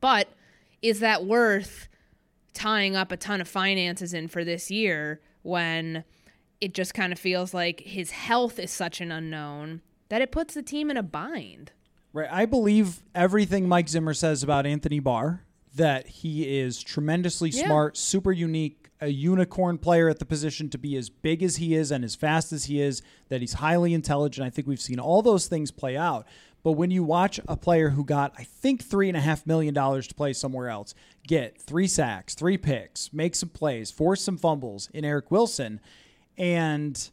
But 0.00 0.28
is 0.82 1.00
that 1.00 1.24
worth 1.24 1.88
tying 2.54 2.96
up 2.96 3.12
a 3.12 3.16
ton 3.16 3.40
of 3.40 3.48
finances 3.48 4.12
in 4.14 4.28
for 4.28 4.44
this 4.44 4.70
year 4.70 5.20
when 5.42 6.04
it 6.60 6.74
just 6.74 6.94
kind 6.94 7.12
of 7.12 7.18
feels 7.18 7.52
like 7.52 7.80
his 7.80 8.10
health 8.10 8.58
is 8.58 8.70
such 8.70 9.00
an 9.00 9.12
unknown 9.12 9.82
that 10.08 10.22
it 10.22 10.32
puts 10.32 10.54
the 10.54 10.62
team 10.62 10.90
in 10.90 10.96
a 10.96 11.02
bind? 11.02 11.72
Right. 12.12 12.28
I 12.30 12.46
believe 12.46 13.02
everything 13.14 13.68
Mike 13.68 13.88
Zimmer 13.88 14.14
says 14.14 14.42
about 14.42 14.64
Anthony 14.66 15.00
Barr 15.00 15.44
that 15.74 16.06
he 16.06 16.58
is 16.58 16.82
tremendously 16.82 17.50
Yeah. 17.50 17.66
smart, 17.66 17.96
super 17.98 18.32
unique, 18.32 18.85
a 19.00 19.08
unicorn 19.08 19.78
player 19.78 20.08
at 20.08 20.18
the 20.18 20.24
position 20.24 20.68
to 20.70 20.78
be 20.78 20.96
as 20.96 21.10
big 21.10 21.42
as 21.42 21.56
he 21.56 21.74
is 21.74 21.90
and 21.90 22.04
as 22.04 22.14
fast 22.14 22.52
as 22.52 22.64
he 22.64 22.80
is, 22.80 23.02
that 23.28 23.40
he's 23.40 23.54
highly 23.54 23.92
intelligent. 23.92 24.46
I 24.46 24.50
think 24.50 24.66
we've 24.66 24.80
seen 24.80 24.98
all 24.98 25.22
those 25.22 25.46
things 25.46 25.70
play 25.70 25.96
out. 25.96 26.26
But 26.62 26.72
when 26.72 26.90
you 26.90 27.04
watch 27.04 27.38
a 27.46 27.56
player 27.56 27.90
who 27.90 28.04
got, 28.04 28.34
I 28.36 28.42
think, 28.42 28.82
three 28.82 29.08
and 29.08 29.16
a 29.16 29.20
half 29.20 29.46
million 29.46 29.72
dollars 29.72 30.08
to 30.08 30.14
play 30.14 30.32
somewhere 30.32 30.68
else, 30.68 30.94
get 31.26 31.60
three 31.60 31.86
sacks, 31.86 32.34
three 32.34 32.58
picks, 32.58 33.12
make 33.12 33.34
some 33.36 33.50
plays, 33.50 33.90
force 33.90 34.22
some 34.22 34.36
fumbles 34.36 34.90
in 34.92 35.04
Eric 35.04 35.30
Wilson, 35.30 35.80
and 36.36 37.10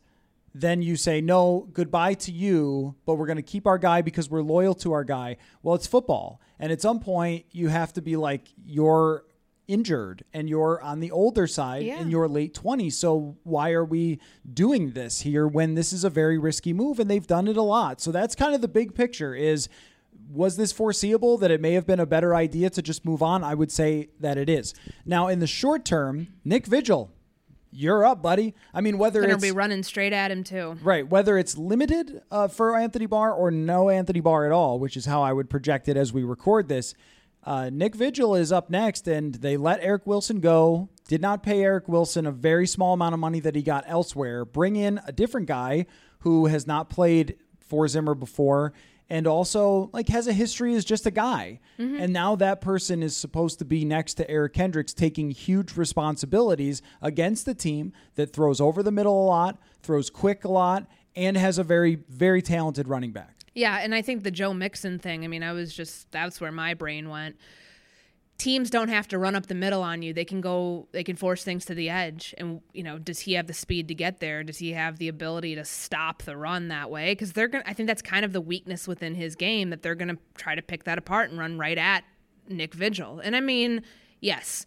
then 0.56 0.82
you 0.82 0.96
say 0.96 1.20
no 1.20 1.68
goodbye 1.74 2.14
to 2.14 2.32
you 2.32 2.96
but 3.06 3.16
we're 3.16 3.26
going 3.26 3.38
to 3.38 3.42
keep 3.42 3.66
our 3.66 3.78
guy 3.78 4.02
because 4.02 4.30
we're 4.30 4.44
loyal 4.44 4.76
to 4.76 4.94
our 4.94 5.04
guy 5.04 5.36
well 5.64 5.74
it's 5.74 5.88
football 5.88 6.40
and 6.60 6.72
at 6.72 6.82
some 6.82 7.00
point 7.00 7.46
you 7.52 7.70
have 7.70 7.92
to 7.92 8.02
be 8.02 8.16
like 8.16 8.50
you're 8.64 9.26
injured 9.68 10.24
and 10.34 10.50
you're 10.50 10.82
on 10.82 11.00
the 11.00 11.10
older 11.12 11.48
side 11.48 11.84
Yeah. 11.84 12.02
in 12.02 12.10
your 12.10 12.28
late 12.28 12.54
20s 12.54 12.94
so 12.94 13.38
why 13.44 13.72
are 13.72 13.86
we 13.86 14.20
doing 14.54 14.92
this 14.92 15.22
here 15.22 15.48
when 15.48 15.76
this 15.76 15.94
is 15.94 16.04
a 16.04 16.10
very 16.10 16.38
risky 16.38 16.74
move 16.74 17.00
and 17.00 17.10
they've 17.10 17.26
done 17.26 17.48
it 17.48 17.56
a 17.56 17.62
lot 17.62 18.02
so 18.02 18.12
that's 18.12 18.36
kind 18.36 18.54
of 18.54 18.62
the 18.62 18.68
big 18.68 18.94
picture 18.94 19.34
is 19.34 19.70
was 20.30 20.58
this 20.58 20.72
foreseeable 20.72 21.38
that 21.38 21.50
it 21.52 21.62
may 21.62 21.74
have 21.74 21.86
been 21.88 22.00
a 22.00 22.06
better 22.06 22.36
idea 22.36 22.70
to 22.70 22.82
just 22.82 23.06
move 23.06 23.24
on 23.24 23.42
i 23.44 23.54
would 23.54 23.72
say 23.72 24.10
that 24.20 24.38
it 24.38 24.50
is 24.50 24.74
now 25.06 25.28
in 25.28 25.40
the 25.40 25.48
short 25.48 25.86
term 25.86 26.28
nick 26.44 26.66
vigil 26.66 27.10
you're 27.72 28.06
up 28.06 28.22
buddy 28.22 28.54
i 28.74 28.82
mean 28.82 28.98
whether 28.98 29.22
going 29.22 29.34
it's 29.34 29.42
be 29.42 29.52
running 29.52 29.82
straight 29.82 30.14
at 30.14 30.30
him, 30.30 30.44
too. 30.44 30.78
Right, 30.84 31.08
whether 31.08 31.38
it's 31.38 31.58
limited 31.58 32.22
uh, 32.30 32.48
for 32.48 32.78
Anthony 32.78 33.06
Barr 33.08 33.32
or 33.34 33.50
no 33.50 33.90
Anthony 33.90 34.20
Barr 34.20 34.46
at 34.46 34.52
all, 34.52 34.78
which 34.78 34.96
is 34.96 35.06
how 35.08 35.24
I 35.24 35.34
would 35.34 35.50
project 35.50 35.88
it 35.88 35.98
as 35.98 36.14
we 36.14 36.22
record 36.24 36.68
this. 36.68 36.94
Uh, 37.46 37.70
Nick 37.72 37.96
Vigil 37.96 38.36
is 38.36 38.52
up 38.52 38.70
next, 38.70 39.08
and 39.08 39.36
they 39.36 39.58
let 39.58 39.80
Eric 39.82 40.08
Wilson 40.08 40.40
go. 40.40 40.90
Did 41.08 41.22
not 41.22 41.44
pay 41.44 41.62
Eric 41.62 41.88
Wilson 41.90 42.26
a 42.26 42.32
very 42.32 42.66
small 42.66 42.94
amount 42.94 43.14
of 43.14 43.20
money 43.20 43.40
that 43.42 43.56
he 43.56 43.62
got 43.62 43.84
elsewhere. 43.88 44.46
Bring 44.46 44.76
in 44.78 45.02
a 45.06 45.12
different 45.12 45.48
guy 45.48 45.86
who 46.20 46.46
has 46.46 46.66
not 46.66 46.90
played 46.90 47.36
for 47.60 47.88
Zimmer 47.88 48.16
before, 48.16 48.72
and 49.10 49.28
also 49.28 49.90
like 49.92 50.08
has 50.08 50.28
a 50.28 50.34
history 50.34 50.74
as 50.76 50.86
just 50.86 51.06
a 51.06 51.12
guy. 51.12 51.60
And 52.02 52.14
now 52.14 52.36
that 52.38 52.62
person 52.62 53.04
is 53.04 53.16
supposed 53.18 53.60
to 53.60 53.66
be 53.66 53.84
next 53.84 54.14
to 54.16 54.30
Eric 54.32 54.54
Kendricks 54.54 54.94
taking 54.94 55.32
huge 55.32 55.76
responsibilities 55.76 56.82
against 57.02 57.46
the 57.46 57.54
team 57.54 57.92
that 58.16 58.32
throws 58.32 58.62
over 58.62 58.82
the 58.82 58.92
middle 58.92 59.22
a 59.22 59.26
lot, 59.26 59.60
throws 59.82 60.10
quick 60.10 60.46
a 60.46 60.50
lot, 60.50 60.88
and 61.16 61.36
has 61.36 61.58
a 61.58 61.64
very, 61.64 61.96
very 62.08 62.42
talented 62.42 62.88
running 62.88 63.12
back. 63.12 63.43
Yeah, 63.54 63.80
and 63.82 63.94
I 63.94 64.02
think 64.02 64.24
the 64.24 64.32
Joe 64.32 64.54
Mixon 64.54 65.00
thing, 65.00 65.24
I 65.24 65.28
mean, 65.28 65.44
I 65.44 65.52
was 65.54 65.74
just 65.74 66.12
that's 66.12 66.42
where 66.42 66.52
my 66.52 66.74
brain 66.74 67.10
went. 67.10 67.38
Teams 68.40 68.72
don't 68.72 68.90
have 68.90 69.08
to 69.10 69.20
run 69.20 69.36
up 69.36 69.46
the 69.46 69.56
middle 69.56 69.84
on 69.84 70.02
you. 70.02 70.12
They 70.12 70.26
can 70.26 70.42
go 70.42 70.88
they 70.92 71.04
can 71.04 71.16
force 71.16 71.44
things 71.44 71.66
to 71.66 71.76
the 71.76 71.90
edge 71.90 72.34
and 72.38 72.62
you 72.74 72.84
know, 72.84 72.98
does 72.98 73.20
he 73.20 73.34
have 73.34 73.46
the 73.46 73.54
speed 73.54 73.88
to 73.90 73.96
get 73.96 74.20
there? 74.20 74.44
Does 74.44 74.58
he 74.58 74.72
have 74.72 74.98
the 74.98 75.08
ability 75.08 75.54
to 75.56 75.64
stop 75.64 76.24
the 76.24 76.36
run 76.36 76.68
that 76.70 76.90
way? 76.90 77.16
Cuz 77.16 77.34
they're 77.34 77.48
going 77.48 77.64
to 77.64 77.70
I 77.70 77.74
think 77.74 77.88
that's 77.88 78.02
kind 78.02 78.26
of 78.26 78.34
the 78.34 78.42
weakness 78.42 78.88
within 78.88 79.14
his 79.14 79.36
game 79.36 79.70
that 79.70 79.84
they're 79.84 79.96
going 79.96 80.10
to 80.10 80.18
try 80.36 80.56
to 80.56 80.62
pick 80.64 80.86
that 80.86 80.98
apart 80.98 81.30
and 81.30 81.38
run 81.38 81.60
right 81.60 81.78
at 81.78 82.04
Nick 82.50 82.74
Vigil. 82.74 83.20
And 83.20 83.36
I 83.36 83.40
mean, 83.40 83.84
yes, 84.20 84.66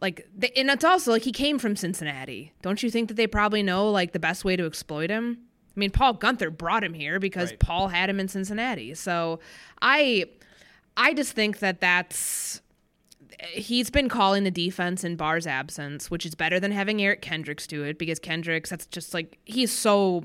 like 0.00 0.28
and 0.54 0.70
it's 0.70 0.84
also 0.84 1.12
like 1.12 1.22
he 1.22 1.32
came 1.32 1.58
from 1.58 1.76
Cincinnati. 1.76 2.52
Don't 2.60 2.82
you 2.82 2.90
think 2.90 3.08
that 3.08 3.14
they 3.14 3.26
probably 3.26 3.62
know 3.62 3.90
like 3.90 4.12
the 4.12 4.20
best 4.20 4.44
way 4.44 4.54
to 4.54 4.66
exploit 4.66 5.08
him? 5.08 5.47
I 5.78 5.80
mean, 5.80 5.90
Paul 5.92 6.14
Guenther 6.14 6.50
brought 6.56 6.82
him 6.82 6.92
here 6.92 7.20
because 7.20 7.50
Right. 7.50 7.58
Paul 7.60 7.86
had 7.86 8.10
him 8.10 8.18
in 8.18 8.26
Cincinnati. 8.26 8.94
So 8.94 9.38
I 9.80 10.24
I 10.96 11.14
just 11.14 11.32
think 11.34 11.60
that 11.60 11.80
that's 11.80 12.60
he's 13.52 13.88
been 13.88 14.08
calling 14.08 14.42
the 14.42 14.50
defense 14.50 15.04
in 15.04 15.14
Barr's 15.14 15.46
absence, 15.46 16.10
which 16.10 16.26
is 16.26 16.34
better 16.34 16.58
than 16.58 16.72
having 16.72 17.00
Eric 17.00 17.22
Kendricks 17.22 17.68
do 17.68 17.84
it 17.84 17.96
because 17.96 18.18
Kendricks 18.18 18.70
that's 18.70 18.86
just 18.86 19.14
like 19.14 19.38
he's 19.44 19.70
so 19.70 20.24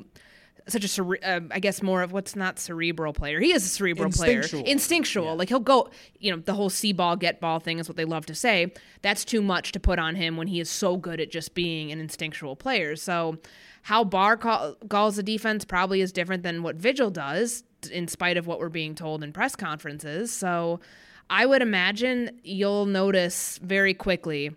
such 0.68 0.84
a 0.84 0.88
cere- 0.88 1.20
uh, 1.24 1.42
I 1.52 1.60
guess 1.60 1.84
more 1.84 2.02
of 2.02 2.12
what's 2.14 2.36
not 2.36 2.58
cerebral 2.58 3.14
player. 3.14 3.40
He 3.40 3.52
is 3.54 3.64
a 3.64 3.68
cerebral 3.68 4.08
Instinctual. 4.08 4.62
player, 4.62 4.72
instinctual. 4.72 5.36
Like 5.36 5.50
he'll 5.50 5.60
go, 5.60 5.92
you 6.20 6.32
know, 6.32 6.38
the 6.42 6.54
whole 6.56 6.70
see 6.72 6.94
ball 6.94 7.16
get 7.18 7.40
ball 7.40 7.60
thing 7.60 7.78
is 7.78 7.88
what 7.88 7.98
they 7.98 8.06
love 8.06 8.26
to 8.28 8.34
say. 8.34 8.74
That's 9.04 9.24
too 9.24 9.44
much 9.44 9.74
to 9.74 9.80
put 9.80 10.00
on 10.00 10.16
him 10.16 10.36
when 10.38 10.48
he 10.48 10.60
is 10.60 10.70
so 10.70 10.98
good 10.98 11.20
at 11.20 11.30
just 11.30 11.54
being 11.54 11.92
an 11.92 12.00
instinctual 12.00 12.56
player. 12.56 12.96
So 12.96 13.38
how 13.84 14.04
Barr 14.04 14.38
call, 14.38 14.76
calls 14.90 15.18
the 15.18 15.24
defense 15.24 15.66
probably 15.66 16.02
is 16.02 16.12
different 16.12 16.44
than 16.44 16.64
what 16.64 16.76
Vigil 16.78 17.10
does, 17.10 17.64
in 17.92 18.08
spite 18.08 18.38
of 18.38 18.48
what 18.48 18.60
we're 18.60 18.70
being 18.70 18.96
told 18.96 19.24
in 19.24 19.34
press 19.34 19.56
conferences. 19.56 20.32
So 20.32 20.80
I 21.30 21.46
would 21.46 21.62
imagine 21.62 22.40
you'll 22.44 22.86
notice 22.86 23.60
very 23.62 23.94
quickly 23.94 24.56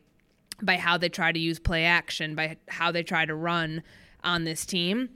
by 0.63 0.77
how 0.77 0.97
they 0.97 1.09
try 1.09 1.33
to 1.33 1.39
use 1.39 1.59
play 1.59 1.85
action, 1.85 2.35
by 2.35 2.57
how 2.69 2.93
they 2.93 3.03
try 3.03 3.27
to 3.27 3.35
run 3.35 3.83
on 4.23 4.45
this 4.45 4.65
team, 4.65 5.11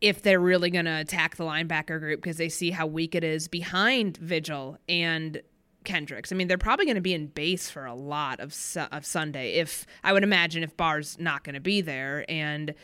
if 0.00 0.22
they're 0.22 0.40
really 0.40 0.70
going 0.70 0.84
to 0.84 1.00
attack 1.00 1.36
the 1.36 1.44
linebacker 1.44 1.98
group 1.98 2.20
because 2.20 2.36
they 2.36 2.50
see 2.50 2.70
how 2.70 2.86
weak 2.86 3.14
it 3.14 3.24
is 3.24 3.48
behind 3.48 4.18
Vigil 4.18 4.78
and 4.88 5.40
Kendricks. 5.84 6.32
I 6.32 6.34
mean, 6.34 6.48
they're 6.48 6.58
probably 6.58 6.86
going 6.86 6.96
to 6.96 7.00
be 7.00 7.14
in 7.14 7.28
base 7.28 7.70
for 7.70 7.84
a 7.84 7.94
lot 7.94 8.40
of 8.40 8.52
su- 8.52 8.86
of 8.90 9.06
Sunday. 9.06 9.54
If 9.54 9.86
I 10.02 10.12
would 10.12 10.22
imagine 10.22 10.62
if 10.62 10.76
Barr's 10.76 11.18
not 11.18 11.44
going 11.44 11.54
to 11.54 11.60
be 11.60 11.80
there, 11.80 12.24
and 12.28 12.74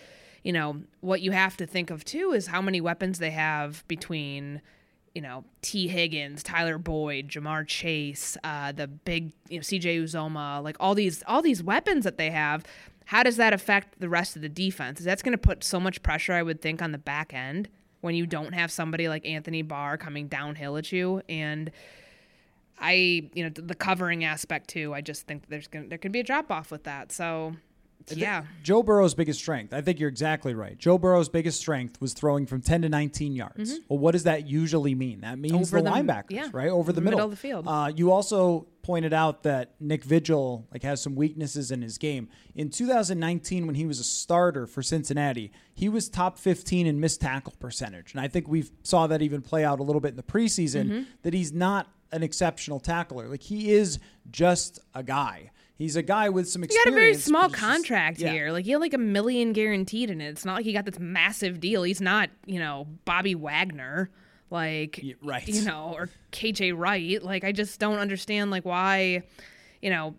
you 0.42 0.52
know 0.52 0.82
what 1.00 1.20
you 1.20 1.32
have 1.32 1.56
to 1.58 1.66
think 1.66 1.90
of 1.90 2.04
too 2.04 2.32
is 2.32 2.46
how 2.46 2.62
many 2.62 2.80
weapons 2.80 3.18
they 3.18 3.30
have 3.30 3.86
between 3.88 4.62
you 5.14 5.22
know 5.22 5.44
Tee 5.62 5.88
Higgins, 5.88 6.42
Tyler 6.42 6.78
Boyd, 6.78 7.28
Ja'Marr 7.28 7.66
Chase, 7.66 8.36
uh, 8.44 8.72
the 8.72 8.86
big 8.86 9.32
you 9.48 9.58
know 9.58 9.62
CJ 9.62 10.02
Uzomah, 10.02 10.62
like 10.62 10.76
all 10.80 10.94
these 10.94 11.22
all 11.26 11.42
these 11.42 11.62
weapons 11.62 12.04
that 12.04 12.18
they 12.18 12.30
have. 12.30 12.64
How 13.06 13.24
does 13.24 13.36
that 13.38 13.52
affect 13.52 13.98
the 13.98 14.08
rest 14.08 14.36
of 14.36 14.42
the 14.42 14.48
defense? 14.48 15.00
That's 15.00 15.22
going 15.22 15.32
to 15.32 15.38
put 15.38 15.64
so 15.64 15.80
much 15.80 16.00
pressure, 16.00 16.32
I 16.32 16.44
would 16.44 16.62
think, 16.62 16.80
on 16.80 16.92
the 16.92 16.98
back 16.98 17.34
end 17.34 17.68
when 18.02 18.14
you 18.14 18.24
don't 18.24 18.52
have 18.52 18.70
somebody 18.70 19.08
like 19.08 19.26
Anthony 19.26 19.62
Barr 19.62 19.98
coming 19.98 20.28
downhill 20.28 20.76
at 20.76 20.92
you 20.92 21.22
and. 21.28 21.70
I, 22.80 23.28
you 23.34 23.44
know, 23.44 23.50
the 23.50 23.74
covering 23.74 24.24
aspect 24.24 24.68
too. 24.68 24.94
I 24.94 25.00
just 25.00 25.26
think 25.26 25.48
there's 25.48 25.66
gonna 25.66 25.88
there 25.88 25.98
could 25.98 26.12
be 26.12 26.20
a 26.20 26.24
drop 26.24 26.50
off 26.50 26.70
with 26.70 26.84
that. 26.84 27.12
So, 27.12 27.56
yeah, 28.08 28.44
Joe 28.62 28.82
Burrow's 28.82 29.14
biggest 29.14 29.38
strength, 29.38 29.72
I 29.74 29.80
think 29.80 30.00
you're 30.00 30.08
exactly 30.08 30.54
right. 30.54 30.76
Joe 30.78 30.98
Burrow's 30.98 31.28
biggest 31.28 31.60
strength 31.60 32.00
was 32.00 32.12
throwing 32.12 32.46
from 32.46 32.60
10 32.62 32.82
to 32.82 32.88
19 32.88 33.34
yards. 33.36 33.80
Well, 33.88 33.98
what 33.98 34.12
does 34.12 34.24
that 34.24 34.46
usually 34.48 34.94
mean? 34.94 35.20
That 35.20 35.38
means 35.38 35.52
Mm-hmm. 35.52 35.76
Over 35.76 35.82
the, 35.82 35.90
the- 35.90 36.12
linebackers, 36.12 36.30
yeah, 36.30 36.48
right? 36.52 36.68
Over 36.68 36.92
the 36.92 37.00
middle. 37.00 37.18
middle 37.18 37.24
of 37.26 37.30
the 37.30 37.36
field. 37.36 37.66
Uh, 37.68 37.92
you 37.94 38.10
also 38.12 38.66
pointed 38.82 39.12
out 39.12 39.42
that 39.42 39.74
Nick 39.78 40.02
Vigil 40.04 40.66
like 40.72 40.82
has 40.82 41.02
some 41.02 41.14
weaknesses 41.14 41.70
in 41.70 41.82
his 41.82 41.98
game. 41.98 42.28
In 42.54 42.70
2019, 42.70 43.66
when 43.66 43.74
he 43.74 43.86
was 43.86 44.00
a 44.00 44.04
starter 44.04 44.66
for 44.66 44.82
Cincinnati, 44.82 45.52
he 45.74 45.88
was 45.88 46.08
top 46.08 46.38
15 46.38 46.86
in 46.86 46.98
missed 47.00 47.20
tackle 47.20 47.54
percentage. 47.60 48.12
And 48.12 48.20
I 48.20 48.28
think 48.28 48.48
we 48.48 48.64
saw 48.82 49.06
that 49.06 49.22
even 49.22 49.42
play 49.42 49.64
out 49.64 49.80
a 49.80 49.82
little 49.82 50.00
bit 50.00 50.10
in 50.10 50.16
the 50.16 50.22
preseason 50.22 50.70
Mm-hmm. 50.90 51.02
that 51.22 51.34
he's 51.34 51.52
not 51.52 51.88
an 52.12 52.22
exceptional 52.22 52.80
tackler. 52.80 53.28
Like 53.28 53.42
he 53.42 53.70
is 53.72 53.98
just 54.30 54.78
a 54.94 55.02
guy. 55.02 55.50
He's 55.80 55.96
a 55.96 56.02
guy 56.02 56.28
with 56.28 56.46
some 56.48 56.62
experience. 56.62 56.84
he 56.84 56.90
got 56.90 56.96
a 56.96 57.00
very 57.00 57.14
small 57.14 57.42
he's 57.44 57.52
just- 57.52 57.60
contract 57.62 58.18
yeah. 58.20 58.30
here. 58.32 58.52
Like 58.52 58.66
he 58.66 58.72
had 58.72 58.80
like 58.80 58.92
a 58.94 58.98
million 58.98 59.52
guaranteed 59.54 60.10
in 60.10 60.20
it. 60.20 60.28
It's 60.28 60.44
not 60.44 60.56
like 60.56 60.64
he 60.66 60.72
got 60.74 60.84
this 60.84 60.98
massive 60.98 61.58
deal. 61.58 61.82
He's 61.84 62.02
not, 62.02 62.28
you 62.44 62.58
know, 62.58 62.86
Bobby 63.06 63.34
Wagner, 63.34 64.10
like 64.50 65.00
Yeah, 65.02 65.14
right. 65.22 65.48
you 65.48 65.62
know, 65.64 65.94
or 65.96 66.10
KJ 66.32 66.76
Wright. 66.76 67.22
Like 67.22 67.44
I 67.44 67.52
just 67.52 67.80
don't 67.80 67.98
understand 67.98 68.50
like 68.50 68.66
why, 68.66 69.22
you 69.80 69.88
know, 69.88 70.14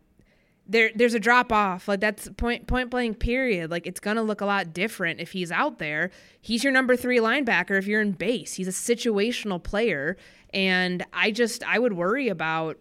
there 0.68 0.89
there's 0.96 1.13
a 1.13 1.20
drop 1.20 1.51
off. 1.51 1.88
Like 1.88 2.00
that's 2.00 2.27
point 2.38 2.65
point 2.65 2.89
blank 2.89 3.20
period. 3.20 3.70
Like 3.70 3.86
it's 3.86 4.00
gonna 4.00 4.24
look 4.24 4.41
a 4.41 4.46
lot 4.46 4.74
different 4.74 5.20
if 5.20 5.32
he's 5.32 5.51
out 5.51 5.77
there. 5.77 6.10
He's 6.41 6.63
your 6.63 6.74
number 6.74 6.96
three 6.96 7.20
linebacker 7.20 7.77
if 7.77 7.86
you're 7.86 8.01
in 8.01 8.13
base. 8.13 8.53
He's 8.53 8.68
a 8.68 8.72
situational 8.72 9.62
player. 9.62 10.18
And 10.53 11.06
I 11.13 11.30
just 11.32 11.63
I 11.68 11.77
would 11.77 11.94
worry 11.94 12.30
about 12.30 12.77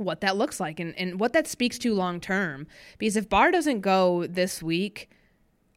what 0.00 0.20
that 0.22 0.36
looks 0.36 0.58
like 0.60 0.80
and, 0.80 0.94
and 0.98 1.20
what 1.20 1.32
that 1.32 1.46
speaks 1.46 1.78
to 1.78 1.94
long 1.94 2.20
term. 2.20 2.66
Because 2.98 3.16
if 3.16 3.28
Barr 3.28 3.50
doesn't 3.50 3.80
go 3.80 4.26
this 4.26 4.62
week, 4.62 5.10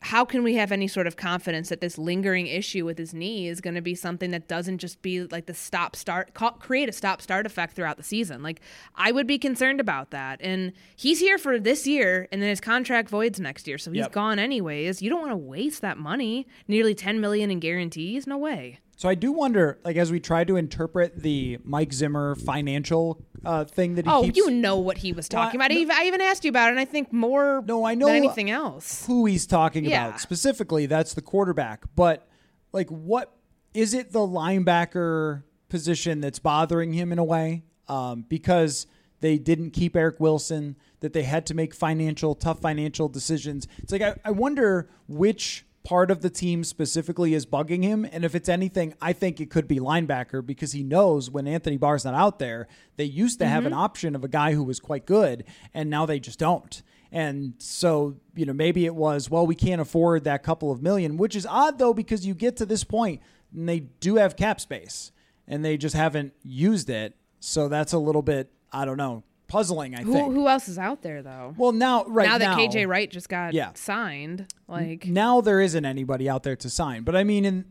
how 0.04 0.26
can 0.26 0.44
we 0.44 0.56
have 0.56 0.74
any 0.74 0.88
sort 0.88 1.08
of 1.08 1.16
confidence 1.16 1.70
that 1.70 1.80
this 1.80 1.98
lingering 1.98 2.48
issue 2.48 2.84
with 2.84 2.98
his 2.98 3.14
knee 3.14 3.48
is 3.48 3.62
going 3.62 3.76
to 3.76 3.82
be 3.82 3.96
something 3.96 4.32
that 4.32 4.50
doesn't 4.50 4.80
just 4.80 5.02
be 5.02 5.24
like 5.24 5.46
the 5.46 5.54
stop 5.54 5.96
start 5.96 6.34
create 6.60 6.90
a 6.90 6.92
stop 6.92 7.22
start 7.22 7.46
effect 7.46 7.74
throughout 7.74 7.96
the 7.96 8.04
season? 8.04 8.44
Like 8.44 8.60
i 8.96 9.12
would 9.14 9.28
be 9.28 9.38
concerned 9.38 9.80
about 9.80 10.12
that. 10.12 10.42
And 10.42 10.74
he's 10.96 11.20
here 11.22 11.38
for 11.38 11.58
this 11.58 11.88
year 11.88 12.28
and 12.32 12.42
then 12.42 12.50
his 12.50 12.60
contract 12.60 13.10
voids 13.10 13.40
next 13.40 13.66
year. 13.68 13.78
So 13.78 13.92
he's 13.92 14.00
Yep. 14.00 14.12
gone 14.12 14.40
anyways. 14.40 15.02
You 15.02 15.10
don't 15.10 15.22
want 15.22 15.32
to 15.32 15.38
waste 15.38 15.82
that 15.82 15.98
money. 15.98 16.48
Nearly 16.68 16.94
10 16.94 17.22
million 17.22 17.50
in 17.50 17.60
guarantees? 17.60 18.28
No 18.28 18.38
way 18.38 18.80
So 19.04 19.10
I 19.10 19.16
do 19.16 19.34
wonder, 19.34 19.80
like, 19.84 19.98
as 19.98 20.14
we 20.14 20.22
try 20.22 20.46
to 20.46 20.56
interpret 20.56 21.22
the 21.22 21.58
Mike 21.66 21.92
Zimmer 21.92 22.36
financial 22.36 23.22
uh, 23.44 23.66
thing 23.66 23.96
that 23.96 24.06
he 24.06 24.10
oh 24.10 24.24
keeps, 24.24 24.38
you 24.38 24.50
know 24.50 24.78
what 24.78 25.00
he 25.00 25.12
was 25.12 25.28
talking 25.28 25.60
Well, 25.60 25.68
about 25.68 25.76
I, 25.76 25.82
even, 25.82 25.94
I 25.94 26.04
even 26.06 26.22
asked 26.22 26.46
you 26.46 26.50
about 26.50 26.70
it 26.70 26.72
and 26.72 26.80
i 26.80 26.86
think 26.86 27.12
more 27.12 27.62
No, 27.68 27.84
I 27.84 27.96
know- 27.96 28.06
than 28.06 28.16
anything 28.16 28.50
else 28.50 29.06
who 29.06 29.26
he's 29.26 29.46
talking 29.46 29.84
Yeah. 29.84 30.08
about 30.08 30.22
specifically. 30.22 30.86
That's 30.86 31.14
the 31.16 31.22
quarterback. 31.22 31.84
But 31.98 32.26
like, 32.72 32.88
what 32.88 33.36
is 33.74 33.94
it? 33.94 34.14
The 34.14 34.20
linebacker 34.20 35.44
position 35.68 36.22
that's 36.22 36.40
bothering 36.40 36.94
him 36.94 37.12
in 37.12 37.20
a 37.20 37.26
way 37.26 37.66
um, 37.90 38.24
because 38.30 38.88
they 39.20 39.38
didn't 39.38 39.72
keep 39.72 39.98
Eric 39.98 40.22
Wilson. 40.22 40.78
That 41.02 41.12
they 41.12 41.24
had 41.24 41.46
to 41.48 41.54
make 41.54 41.76
financial 41.76 42.36
tough 42.36 42.62
financial 42.62 43.10
decisions. 43.10 43.68
It's 43.80 43.92
like 43.92 44.02
I, 44.02 44.16
I 44.24 44.32
wonder 44.32 44.90
which 45.10 45.66
part 45.84 46.10
of 46.10 46.22
the 46.22 46.30
team 46.30 46.64
specifically 46.64 47.34
is 47.34 47.46
bugging 47.46 47.84
him. 47.84 48.06
And 48.12 48.24
if 48.24 48.36
it's 48.36 48.50
anything, 48.50 48.94
I 49.02 49.14
think 49.14 49.42
it 49.42 49.50
could 49.50 49.68
be 49.68 49.80
linebacker 49.80 50.46
because 50.46 50.72
he 50.72 50.84
knows 50.84 51.30
when 51.30 51.48
Anthony 51.48 51.78
Barr's 51.78 52.06
not 52.06 52.14
out 52.14 52.40
there, 52.40 52.68
they 52.96 53.04
used 53.04 53.40
to 53.40 53.48
have 53.48 53.66
an 53.66 53.72
mm-hmm. 53.72 53.82
option 53.82 54.16
of 54.16 54.24
a 54.24 54.30
guy 54.30 54.54
who 54.54 54.64
was 54.64 54.80
quite 54.80 55.06
good, 55.06 55.44
and 55.74 55.90
now 55.90 56.06
they 56.06 56.20
just 56.20 56.40
don't. 56.40 56.82
And 57.12 57.54
so, 57.60 58.16
you 58.34 58.46
know, 58.46 58.54
maybe 58.54 58.86
it 58.86 58.96
was, 58.96 59.30
well, 59.30 59.46
we 59.46 59.54
can't 59.56 59.80
afford 59.80 60.24
that 60.24 60.42
couple 60.42 60.72
of 60.72 60.82
million, 60.82 61.16
which 61.18 61.36
is 61.36 61.46
odd 61.46 61.78
though, 61.78 61.94
because 61.94 62.26
you 62.26 62.34
get 62.34 62.58
to 62.58 62.66
this 62.66 62.84
point 62.84 63.22
and 63.54 63.70
they 63.70 63.82
do 63.82 64.16
have 64.16 64.36
cap 64.36 64.60
space 64.60 65.12
and 65.48 65.64
they 65.64 65.78
just 65.78 65.96
haven't 65.96 66.34
used 66.44 66.90
it. 66.90 67.16
So 67.40 67.68
that's 67.68 67.94
a 67.94 68.00
little 68.00 68.24
bit, 68.24 68.52
I 68.72 68.86
don't 68.86 68.98
know, 68.98 69.24
puzzling, 69.54 69.94
I 69.96 70.02
who, 70.02 70.14
think. 70.14 70.34
who 70.34 70.48
else 70.48 70.68
is 70.68 70.78
out 70.80 71.04
there 71.04 71.22
though 71.22 71.54
well, 71.58 71.72
now, 71.72 72.06
right 72.06 72.28
now 72.28 72.38
now, 72.38 72.56
that 72.58 72.72
KJ 72.72 72.88
Wright 72.88 73.10
just 73.10 73.30
got 73.30 73.54
Yeah. 73.54 73.72
signed, 73.76 74.52
like 74.68 75.06
now 75.06 75.42
there 75.42 75.62
isn't 75.62 75.86
anybody 75.86 76.28
out 76.28 76.42
there 76.44 76.56
to 76.56 76.70
sign. 76.70 77.04
But 77.04 77.16
I 77.16 77.24
mean, 77.24 77.46
in 77.46 77.66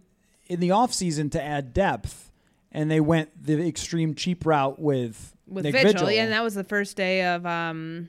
in 0.47 0.61
the 0.61 0.69
offseason 0.69 1.31
to 1.33 1.43
add 1.43 1.73
depth, 1.75 2.31
and 2.71 2.91
they 2.91 3.01
went 3.01 3.31
the 3.45 3.67
extreme 3.67 4.15
cheap 4.15 4.47
route 4.47 4.79
with, 4.79 5.35
with 5.47 5.65
Nick 5.65 5.75
Vigil, 5.75 5.93
Vigil. 5.93 6.11
yeah, 6.13 6.23
and 6.25 6.33
that 6.33 6.43
was 6.43 6.55
the 6.55 6.65
first 6.65 6.97
day 6.97 7.25
of 7.25 7.45
um, 7.47 8.09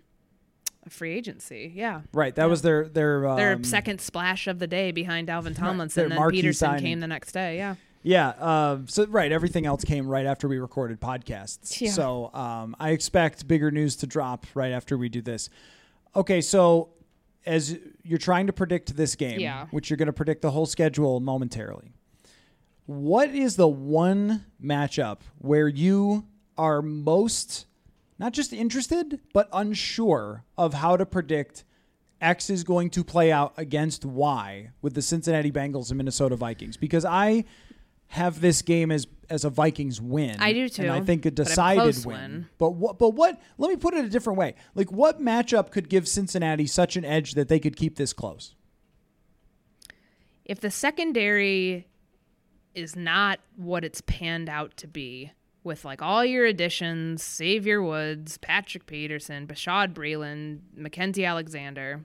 free 0.90 1.14
agency. 1.14 1.72
Yeah, 1.76 2.02
right, 2.14 2.34
that 2.36 2.46
was 2.50 2.62
their 2.62 2.88
their 2.88 3.28
um, 3.28 3.38
their 3.38 3.64
second 3.64 4.02
splash 4.02 4.48
of 4.48 4.60
the 4.60 4.68
day 4.68 4.92
behind 4.92 5.28
Dalvin 5.30 5.56
Tomlinson. 5.58 6.10
their 6.10 6.18
and 6.18 6.24
then 6.26 6.32
Peterson 6.32 6.68
signing. 6.70 6.84
came 6.84 7.00
the 7.00 7.08
next 7.08 7.32
day. 7.32 7.58
Yeah, 7.58 7.76
Yeah. 8.04 8.30
Um, 8.40 8.88
so 8.88 9.06
right, 9.08 9.32
everything 9.32 9.66
else 9.66 9.84
came 9.84 10.08
right 10.08 10.26
after 10.26 10.48
we 10.48 10.60
recorded 10.60 11.00
podcasts. 11.02 11.80
Yeah. 11.82 11.92
So 11.92 12.32
um, 12.34 12.76
I 12.80 12.92
expect 12.92 13.48
bigger 13.48 13.72
news 13.72 13.96
to 13.98 14.08
drop 14.08 14.46
right 14.54 14.72
after 14.72 14.98
we 14.98 15.10
do 15.10 15.22
this. 15.22 15.50
Okay, 16.16 16.42
so 16.42 16.90
as 17.46 17.78
you're 18.04 18.20
trying 18.20 18.48
to 18.48 18.54
predict 18.54 18.96
this 18.96 19.16
game, 19.16 19.40
Yeah. 19.40 19.68
which 19.72 19.90
you're 19.90 19.98
going 19.98 20.08
to 20.08 20.14
predict 20.14 20.42
the 20.42 20.52
whole 20.52 20.66
schedule 20.66 21.20
momentarily, 21.20 21.92
What 22.86 23.30
is 23.30 23.56
the 23.56 23.68
one 23.68 24.46
matchup 24.64 25.20
where 25.40 25.68
you 25.70 26.26
are 26.58 26.82
most 26.82 27.66
not 28.20 28.32
just 28.34 28.54
interested, 28.54 29.20
but 29.34 29.50
unsure 29.52 30.44
of 30.58 30.76
how 30.76 30.96
to 30.98 31.06
predict 31.06 31.64
X 32.22 32.50
is 32.50 32.64
going 32.64 32.90
to 32.92 33.04
play 33.04 33.32
out 33.32 33.54
against 33.58 34.06
Y 34.06 34.70
with 34.82 34.94
the 34.94 35.02
Cincinnati 35.02 35.52
Bengals 35.52 35.90
and 35.90 35.98
Minnesota 35.98 36.36
Vikings? 36.36 36.78
Because 36.78 37.04
I 37.06 37.44
have 38.14 38.42
this 38.42 38.62
game 38.62 38.92
as 38.92 39.08
as 39.30 39.44
a 39.44 39.50
Vikings 39.50 40.00
win. 40.02 40.38
I 40.40 40.54
do 40.54 40.70
too. 40.70 40.84
And 40.84 40.92
I 40.92 41.02
think 41.02 41.26
a 41.26 41.32
but 41.32 41.40
a 41.40 41.44
decided 41.46 42.06
win. 42.06 42.16
win. 42.16 42.50
But 42.58 42.72
what 42.72 42.98
but 42.98 43.12
what 43.12 43.42
let 43.58 43.70
me 43.70 43.76
put 43.76 43.94
it 43.94 44.06
a 44.06 44.10
different 44.10 44.40
way. 44.40 44.56
Like 44.76 44.92
what 44.92 45.22
matchup 45.22 45.72
could 45.72 45.90
give 45.90 46.08
Cincinnati 46.08 46.68
such 46.68 46.96
an 46.96 47.06
edge 47.06 47.34
that 47.34 47.48
they 47.48 47.60
could 47.60 47.76
keep 47.76 47.98
this 47.98 48.14
close? 48.14 48.56
if 50.46 50.60
the 50.60 50.72
secondary 50.72 51.88
is 52.76 52.96
not 52.96 53.40
what 53.56 53.84
it's 53.84 54.02
panned 54.02 54.50
out 54.50 54.76
to 54.78 54.88
be, 54.88 55.32
with 55.64 55.86
like 55.86 56.02
all 56.02 56.26
your 56.26 56.46
additions, 56.46 57.24
Xavier 57.24 57.82
Woods, 57.82 58.38
Patrick 58.38 58.86
Peterson, 58.86 59.48
Bashaud 59.48 59.94
Breeland, 59.94 60.60
Mackensie 60.78 61.26
Alexander, 61.26 62.04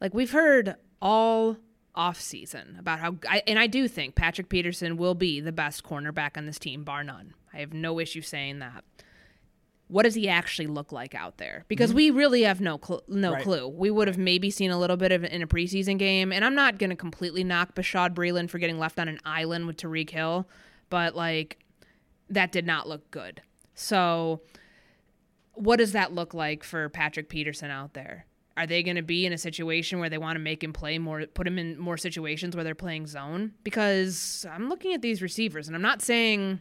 like 0.00 0.14
we've 0.14 0.30
heard 0.30 0.76
all 1.00 1.56
off 1.94 2.20
season 2.20 2.76
about 2.78 2.98
how, 2.98 3.16
I, 3.28 3.42
and 3.46 3.58
I 3.58 3.66
do 3.66 3.88
think 3.88 4.14
Patrick 4.14 4.48
Peterson 4.48 4.96
will 4.96 5.14
be 5.14 5.40
the 5.40 5.52
best 5.52 5.84
cornerback 5.84 6.36
on 6.36 6.46
this 6.46 6.58
team, 6.58 6.84
bar 6.84 7.04
none. 7.04 7.34
I 7.52 7.58
have 7.58 7.72
no 7.72 8.00
issue 8.00 8.22
saying 8.22 8.60
that. 8.60 8.84
What 9.88 10.04
does 10.04 10.14
he 10.14 10.26
actually 10.28 10.68
look 10.68 10.90
like 10.90 11.14
out 11.14 11.36
there? 11.36 11.66
Because 11.68 11.90
mm-hmm. 11.90 11.96
we 11.96 12.10
really 12.10 12.42
have 12.42 12.62
no 12.62 12.80
cl- 12.82 13.02
no 13.08 13.32
Right. 13.32 13.42
clue. 13.42 13.68
We 13.68 13.90
would 13.90 14.08
have 14.08 14.16
maybe 14.16 14.50
seen 14.50 14.70
a 14.70 14.78
little 14.78 14.96
bit 14.96 15.12
of 15.12 15.22
it 15.22 15.32
in 15.32 15.42
a 15.42 15.46
preseason 15.46 15.98
game, 15.98 16.32
and 16.32 16.44
I'm 16.44 16.54
not 16.54 16.78
going 16.78 16.90
to 16.90 16.96
completely 16.96 17.44
knock 17.44 17.74
Bashaud 17.74 18.14
Breeland 18.14 18.48
for 18.48 18.58
getting 18.58 18.78
left 18.78 18.98
on 18.98 19.08
an 19.08 19.18
island 19.26 19.66
with 19.66 19.76
Tyreek 19.76 20.08
Hill, 20.08 20.48
but 20.88 21.14
like 21.14 21.58
that 22.30 22.52
did 22.52 22.66
not 22.66 22.88
look 22.88 23.10
good. 23.10 23.42
So, 23.74 24.40
what 25.52 25.76
does 25.76 25.92
that 25.92 26.14
look 26.14 26.32
like 26.32 26.64
for 26.64 26.88
Patrick 26.88 27.28
Peterson 27.28 27.70
out 27.70 27.92
there? 27.92 28.26
Are 28.56 28.66
they 28.66 28.82
going 28.82 28.96
to 28.96 29.02
be 29.02 29.24
in 29.24 29.32
a 29.32 29.38
situation 29.38 29.98
where 29.98 30.10
they 30.10 30.18
want 30.18 30.36
to 30.36 30.40
make 30.40 30.62
him 30.62 30.72
play 30.72 30.98
more, 30.98 31.24
put 31.26 31.46
him 31.46 31.58
in 31.58 31.78
more 31.78 31.96
situations 31.96 32.54
where 32.54 32.64
they're 32.64 32.74
playing 32.74 33.06
zone? 33.06 33.52
Because 33.64 34.44
I'm 34.52 34.68
looking 34.68 34.92
at 34.92 35.00
these 35.00 35.22
receivers, 35.22 35.68
and 35.68 35.74
I'm 35.76 35.82
not 35.82 36.02
saying 36.02 36.60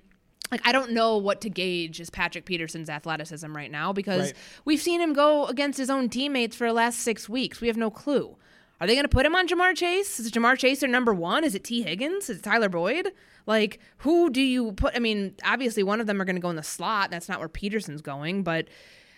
like 0.51 0.61
I 0.65 0.71
don't 0.73 0.91
know 0.91 1.17
what 1.17 1.39
to 1.41 1.49
gauge 1.49 1.99
is 2.01 2.09
Patrick 2.09 2.45
Peterson's 2.45 2.89
athleticism 2.89 3.55
right 3.55 3.71
now 3.71 3.93
because 3.93 4.27
Right. 4.27 4.33
we've 4.65 4.81
seen 4.81 4.99
him 4.99 5.13
go 5.13 5.45
against 5.45 5.77
his 5.77 5.89
own 5.89 6.09
teammates 6.09 6.55
for 6.57 6.67
the 6.67 6.73
last 6.73 6.99
six 6.99 7.29
weeks. 7.29 7.61
We 7.61 7.67
have 7.67 7.77
no 7.77 7.89
clue. 7.89 8.35
Are 8.81 8.87
they 8.87 8.95
going 8.95 9.03
to 9.05 9.09
put 9.09 9.25
him 9.25 9.35
on 9.35 9.47
Ja'Marr 9.47 9.75
Chase? 9.75 10.19
Is 10.19 10.31
Ja'Marr 10.31 10.57
Chase 10.57 10.79
their 10.79 10.89
number 10.89 11.13
one? 11.13 11.43
Is 11.43 11.53
it 11.55 11.63
Tee 11.63 11.83
Higgins? 11.83 12.29
Is 12.29 12.39
it 12.39 12.43
Tyler 12.43 12.67
Boyd? 12.67 13.11
Like, 13.45 13.79
who 13.99 14.29
do 14.29 14.41
you 14.41 14.71
put? 14.73 14.95
I 14.95 14.99
mean, 14.99 15.35
obviously, 15.45 15.83
one 15.83 16.01
of 16.01 16.07
them 16.07 16.19
are 16.21 16.25
going 16.25 16.35
to 16.35 16.41
go 16.41 16.49
in 16.49 16.55
the 16.55 16.63
slot. 16.63 17.11
That's 17.11 17.29
not 17.29 17.39
where 17.39 17.47
Peterson's 17.47 18.01
going. 18.01 18.43
But 18.43 18.67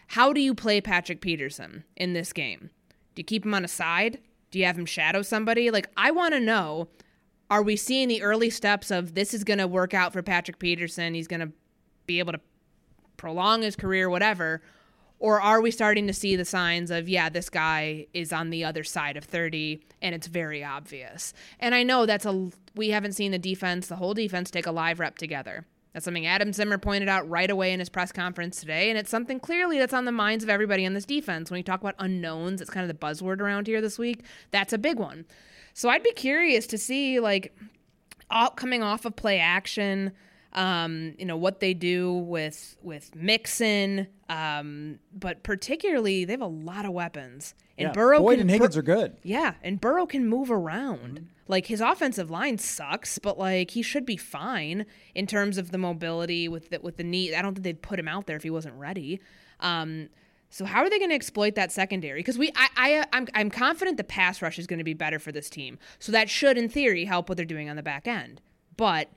how 0.08 0.34
do 0.34 0.42
you 0.42 0.54
play 0.54 0.82
Patrick 0.82 1.22
Peterson 1.22 1.84
in 1.96 2.14
this 2.14 2.34
game? 2.34 2.70
Do 3.16 3.20
you 3.20 3.24
keep 3.24 3.46
him 3.46 3.54
on 3.54 3.66
a 3.66 3.70
side? 3.70 4.20
Do 4.52 4.60
you 4.60 4.66
have 4.66 4.78
him 4.78 4.86
shadow 4.86 5.22
somebody? 5.22 5.72
Like, 5.72 5.90
I 5.98 6.12
want 6.12 6.34
to 6.34 6.40
know 6.40 6.90
are 7.50 7.62
we 7.62 7.76
seeing 7.76 8.08
the 8.08 8.24
early 8.24 8.50
steps 8.50 8.90
of 8.90 9.14
this 9.14 9.34
is 9.34 9.44
going 9.44 9.60
to 9.60 9.68
work 9.68 9.94
out 9.94 10.14
for 10.14 10.22
Patrick 10.22 10.60
Peterson? 10.60 11.14
He's 11.14 11.28
going 11.28 11.40
to 11.40 11.52
be 12.08 12.20
able 12.20 12.34
to 12.34 12.40
prolong 13.18 13.62
his 13.62 13.76
career, 13.76 14.10
whatever. 14.10 14.62
Or 15.20 15.40
are 15.40 15.62
we 15.62 15.72
starting 15.72 16.08
to 16.08 16.14
see 16.14 16.36
the 16.36 16.46
signs 16.46 16.92
of, 16.92 17.08
yeah, 17.08 17.30
this 17.30 17.50
guy 17.50 18.08
is 18.14 18.34
on 18.34 18.50
the 18.50 18.66
other 18.66 18.84
side 18.84 19.16
of 19.16 19.24
30 19.24 19.82
and 20.02 20.14
it's 20.14 20.28
very 20.28 20.64
obvious? 20.64 21.34
And 21.60 21.74
I 21.74 21.84
know 21.84 22.06
that's 22.06 22.26
a, 22.26 22.50
we 22.76 22.90
haven't 22.90 23.14
seen 23.14 23.32
the 23.32 23.40
defense, 23.40 23.88
the 23.88 23.96
whole 23.96 24.14
defense 24.14 24.52
take 24.52 24.66
a 24.66 24.72
live 24.72 25.00
rep 25.00 25.18
together. 25.18 25.66
That's 25.94 26.06
something 26.06 26.26
Adam 26.26 26.52
Zimmer 26.54 26.78
pointed 26.78 27.08
out 27.08 27.30
right 27.30 27.50
away 27.50 27.72
in 27.72 27.80
his 27.80 27.90
press 27.90 28.12
conference 28.12 28.60
today. 28.60 28.90
And 28.90 28.98
it's 28.98 29.12
something 29.12 29.40
clearly 29.40 29.78
that's 29.78 29.94
on 29.94 30.06
the 30.06 30.12
minds 30.12 30.44
of 30.44 30.50
everybody 30.50 30.86
on 30.86 30.94
this 30.96 31.06
defense. 31.06 31.52
When 31.52 31.60
you 31.60 31.64
talk 31.64 31.82
about 31.82 31.96
unknowns, 32.00 32.62
it's 32.62 32.70
kind 32.70 32.90
of 32.90 33.00
the 33.00 33.06
buzzword 33.06 33.40
around 33.40 33.68
here 33.68 33.80
this 33.80 34.00
week. 34.00 34.24
That's 34.52 34.74
a 34.74 34.78
big 34.80 34.98
one. 34.98 35.26
So 35.74 35.90
I'd 35.90 36.04
be 36.04 36.12
curious 36.12 36.66
to 36.68 36.78
see, 36.78 37.20
like, 37.20 37.56
all, 38.32 38.50
coming 38.50 38.82
off 38.82 39.06
of 39.06 39.16
play 39.16 39.40
action, 39.40 40.12
um, 40.54 41.14
you 41.18 41.26
know 41.26 41.38
what 41.38 41.60
they 41.60 41.74
do 41.74 42.14
with 42.14 42.78
with 42.84 43.16
Mixon, 43.16 44.08
um, 44.30 45.00
but 45.12 45.42
particularly 45.44 46.26
they 46.26 46.34
have 46.34 46.42
a 46.42 46.46
lot 46.46 46.86
of 46.86 46.92
weapons. 46.92 47.56
And 47.78 47.88
Yeah, 47.88 47.92
Burrow 47.92 48.20
Boyd 48.20 48.34
can, 48.34 48.42
and 48.42 48.50
Higgins 48.52 48.78
are 48.78 48.84
good. 48.84 49.16
yeah, 49.24 49.56
and 49.64 49.82
Burrow 49.82 50.06
can 50.06 50.28
move 50.28 50.52
around. 50.52 51.16
Mm-hmm. 51.16 51.26
Like 51.48 51.68
his 51.68 51.82
offensive 51.82 52.32
line 52.32 52.58
sucks, 52.58 53.20
but 53.20 53.38
like 53.38 53.72
he 53.72 53.82
should 53.82 54.06
be 54.06 54.18
fine 54.18 54.86
in 55.14 55.28
terms 55.28 55.58
of 55.58 55.72
the 55.72 55.78
mobility 55.78 56.48
with 56.48 56.70
the, 56.70 56.80
with 56.80 56.98
the 56.98 57.04
knee. 57.04 57.36
I 57.36 57.42
don't 57.42 57.54
think 57.54 57.64
they'd 57.64 57.82
put 57.82 58.00
him 58.00 58.08
out 58.08 58.28
there 58.28 58.38
if 58.38 58.44
he 58.44 58.50
wasn't 58.50 58.76
ready. 58.76 59.20
Um, 59.60 60.10
so 60.50 60.66
how 60.66 60.82
are 60.82 60.90
they 60.90 61.00
going 61.00 61.10
to 61.10 61.16
exploit 61.16 61.56
that 61.56 61.72
secondary? 61.72 62.20
Because 62.20 62.38
we, 62.38 62.52
I, 62.56 62.68
I, 62.78 63.06
I'm, 63.12 63.28
I'm 63.34 63.50
confident 63.50 63.98
the 63.98 64.04
pass 64.04 64.42
rush 64.42 64.60
is 64.60 64.68
going 64.68 64.78
to 64.78 64.84
be 64.84 64.94
better 64.94 65.18
for 65.18 65.32
this 65.32 65.50
team. 65.50 65.80
So 65.98 66.12
that 66.12 66.30
should, 66.30 66.58
in 66.58 66.70
theory, 66.70 67.06
help 67.06 67.28
what 67.28 67.38
they're 67.38 67.46
doing 67.46 67.70
on 67.70 67.76
the 67.76 67.84
back 67.84 68.08
end. 68.08 68.40
But 68.78 69.10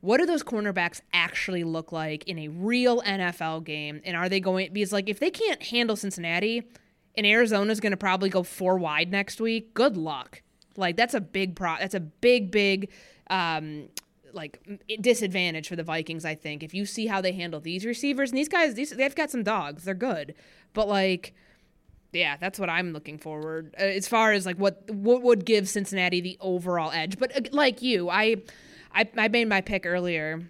what 0.00 0.18
do 0.18 0.26
those 0.26 0.42
cornerbacks 0.42 1.00
actually 1.12 1.64
look 1.64 1.92
like 1.92 2.24
in 2.24 2.38
a 2.38 2.48
real 2.48 3.02
NFL 3.02 3.64
game? 3.64 4.00
And 4.04 4.16
are 4.16 4.28
they 4.28 4.40
going 4.40 4.72
because 4.72 4.92
like 4.92 5.08
if 5.08 5.18
they 5.18 5.30
can't 5.30 5.62
handle 5.62 5.96
Cincinnati 5.96 6.62
and 7.14 7.26
Arizona's 7.26 7.80
going 7.80 7.92
to 7.92 7.96
probably 7.96 8.28
go 8.28 8.42
four 8.42 8.78
wide 8.78 9.10
next 9.10 9.40
week, 9.40 9.74
good 9.74 9.96
luck. 9.96 10.42
Like 10.76 10.96
that's 10.96 11.14
a 11.14 11.20
big 11.20 11.56
pro 11.56 11.76
that's 11.78 11.94
a 11.94 12.00
big 12.00 12.50
big 12.50 12.90
um 13.28 13.88
like 14.32 14.60
disadvantage 15.00 15.68
for 15.68 15.76
the 15.76 15.82
Vikings, 15.82 16.24
I 16.24 16.34
think. 16.34 16.62
If 16.62 16.72
you 16.72 16.86
see 16.86 17.06
how 17.06 17.20
they 17.20 17.32
handle 17.32 17.60
these 17.60 17.84
receivers 17.84 18.30
and 18.30 18.38
these 18.38 18.48
guys 18.48 18.74
these 18.74 18.90
they've 18.90 19.14
got 19.14 19.30
some 19.30 19.42
dogs. 19.42 19.84
They're 19.84 19.94
good. 19.94 20.34
But 20.72 20.88
like 20.88 21.34
yeah, 22.12 22.36
that's 22.38 22.58
what 22.58 22.68
I'm 22.68 22.92
looking 22.92 23.18
forward 23.18 23.74
uh, 23.78 23.84
as 23.84 24.08
far 24.08 24.32
as 24.32 24.46
like 24.46 24.56
what 24.56 24.90
what 24.90 25.22
would 25.22 25.44
give 25.44 25.68
Cincinnati 25.68 26.20
the 26.20 26.38
overall 26.40 26.90
edge. 26.92 27.18
But 27.18 27.52
like 27.52 27.82
you, 27.82 28.08
I 28.08 28.36
I, 28.92 29.08
I 29.16 29.28
made 29.28 29.48
my 29.48 29.60
pick 29.60 29.86
earlier. 29.86 30.48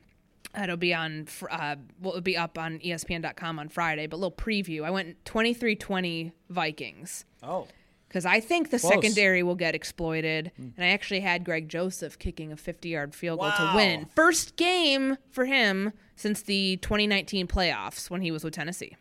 It'll 0.60 0.76
be 0.76 0.94
on 0.94 1.28
uh, 1.50 1.76
well, 2.00 2.12
it'll 2.12 2.22
be 2.22 2.36
up 2.36 2.58
on 2.58 2.78
ESPN.com 2.78 3.58
on 3.58 3.68
Friday. 3.68 4.06
But 4.06 4.16
little 4.18 4.32
preview. 4.32 4.84
I 4.84 4.90
went 4.90 5.22
23-20 5.24 6.32
Vikings 6.48 7.24
Oh. 7.42 7.66
Because 8.10 8.26
I 8.26 8.40
think 8.40 8.70
the 8.70 8.78
Close. 8.80 8.92
Secondary 8.92 9.44
will 9.44 9.54
get 9.54 9.76
exploited. 9.76 10.50
Hmm. 10.56 10.68
And 10.76 10.84
I 10.84 10.88
actually 10.88 11.20
had 11.20 11.44
Greg 11.44 11.68
Joseph 11.68 12.18
kicking 12.18 12.50
a 12.50 12.56
50-yard 12.56 13.14
field 13.14 13.38
goal 13.38 13.52
to 13.52 13.72
win. 13.76 14.06
First 14.16 14.56
game 14.56 15.16
for 15.30 15.44
him 15.44 15.92
since 16.16 16.42
the 16.42 16.76
2019 16.78 17.46
playoffs 17.46 18.10
when 18.10 18.20
he 18.20 18.32
was 18.32 18.42
with 18.42 18.52
Tennessee. 18.52 18.96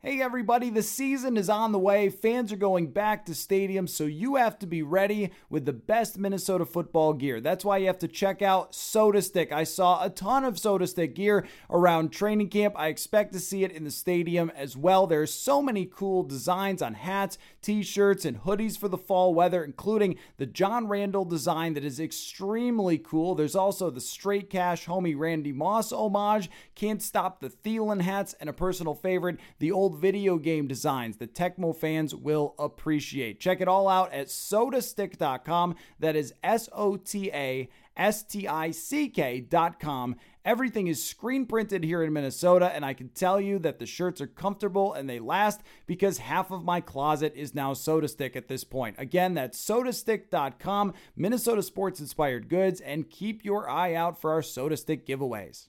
Hey 0.00 0.22
everybody, 0.22 0.70
the 0.70 0.84
season 0.84 1.36
is 1.36 1.50
on 1.50 1.72
the 1.72 1.78
way. 1.78 2.08
Fans 2.08 2.52
are 2.52 2.56
going 2.56 2.92
back 2.92 3.24
to 3.24 3.32
stadiums, 3.32 3.88
so 3.88 4.04
you 4.04 4.36
have 4.36 4.56
to 4.60 4.66
be 4.66 4.80
ready 4.80 5.32
with 5.50 5.64
the 5.64 5.72
best 5.72 6.16
Minnesota 6.16 6.64
football 6.64 7.12
gear. 7.12 7.40
That's 7.40 7.64
why 7.64 7.78
you 7.78 7.88
have 7.88 7.98
to 7.98 8.06
check 8.06 8.40
out 8.40 8.74
SotaStick. 8.74 9.50
I 9.50 9.64
saw 9.64 10.04
a 10.04 10.08
ton 10.08 10.44
of 10.44 10.54
SotaStick 10.54 11.16
gear 11.16 11.48
around 11.68 12.10
training 12.10 12.50
camp. 12.50 12.74
I 12.78 12.86
expect 12.86 13.32
to 13.32 13.40
see 13.40 13.64
it 13.64 13.72
in 13.72 13.82
the 13.82 13.90
stadium 13.90 14.52
as 14.54 14.76
well. 14.76 15.08
There's 15.08 15.34
so 15.34 15.60
many 15.60 15.84
cool 15.84 16.22
designs 16.22 16.80
on 16.80 16.94
hats, 16.94 17.36
t-shirts, 17.60 18.24
and 18.24 18.44
hoodies 18.44 18.78
for 18.78 18.86
the 18.86 18.96
fall 18.96 19.34
weather, 19.34 19.64
including 19.64 20.14
the 20.36 20.46
John 20.46 20.86
Randle 20.86 21.24
design 21.24 21.74
that 21.74 21.84
is 21.84 21.98
extremely 21.98 22.98
cool. 22.98 23.34
There's 23.34 23.56
also 23.56 23.90
the 23.90 24.00
Straight 24.00 24.48
Cash 24.48 24.86
homie 24.86 25.18
Randy 25.18 25.50
Moss 25.50 25.90
homage, 25.90 26.48
Can't 26.76 27.02
Stop 27.02 27.40
the 27.40 27.50
Thielen 27.50 28.00
hats, 28.00 28.36
and 28.38 28.48
a 28.48 28.52
personal 28.52 28.94
favorite, 28.94 29.40
the 29.58 29.72
old 29.72 29.87
video 29.88 30.38
game 30.38 30.66
designs 30.66 31.16
that 31.18 31.34
Tecmo 31.34 31.74
fans 31.74 32.14
will 32.14 32.54
appreciate. 32.58 33.40
Check 33.40 33.60
it 33.60 33.68
all 33.68 33.88
out 33.88 34.12
at 34.12 34.28
sotastick.com. 34.28 35.74
That 35.98 36.16
is 36.16 36.34
S 36.42 36.68
O 36.72 36.96
T 36.96 37.30
A 37.32 37.68
S 37.96 38.22
T 38.22 38.46
I 38.46 38.70
C 38.70 39.08
K.com. 39.08 40.16
Everything 40.44 40.86
is 40.86 41.04
screen 41.04 41.44
printed 41.44 41.84
here 41.84 42.02
in 42.02 42.12
Minnesota, 42.12 42.72
and 42.72 42.84
I 42.84 42.94
can 42.94 43.10
tell 43.10 43.38
you 43.40 43.58
that 43.58 43.78
the 43.78 43.84
shirts 43.86 44.20
are 44.20 44.26
comfortable 44.26 44.94
and 44.94 45.10
they 45.10 45.18
last 45.18 45.60
because 45.86 46.18
half 46.18 46.50
of 46.50 46.64
my 46.64 46.80
closet 46.80 47.34
is 47.36 47.54
now 47.54 47.74
SotaStick 47.74 48.34
at 48.34 48.48
this 48.48 48.64
point. 48.64 48.96
Again, 48.98 49.34
that's 49.34 49.62
sotastick.com, 49.62 50.94
Minnesota 51.16 51.62
sports 51.62 52.00
inspired 52.00 52.48
goods, 52.48 52.80
and 52.80 53.10
keep 53.10 53.44
your 53.44 53.68
eye 53.68 53.94
out 53.94 54.18
for 54.18 54.32
our 54.32 54.40
SotaStick 54.40 55.04
giveaways. 55.04 55.68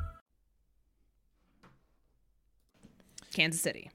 Kansas 3.33 3.61
City. 3.61 3.89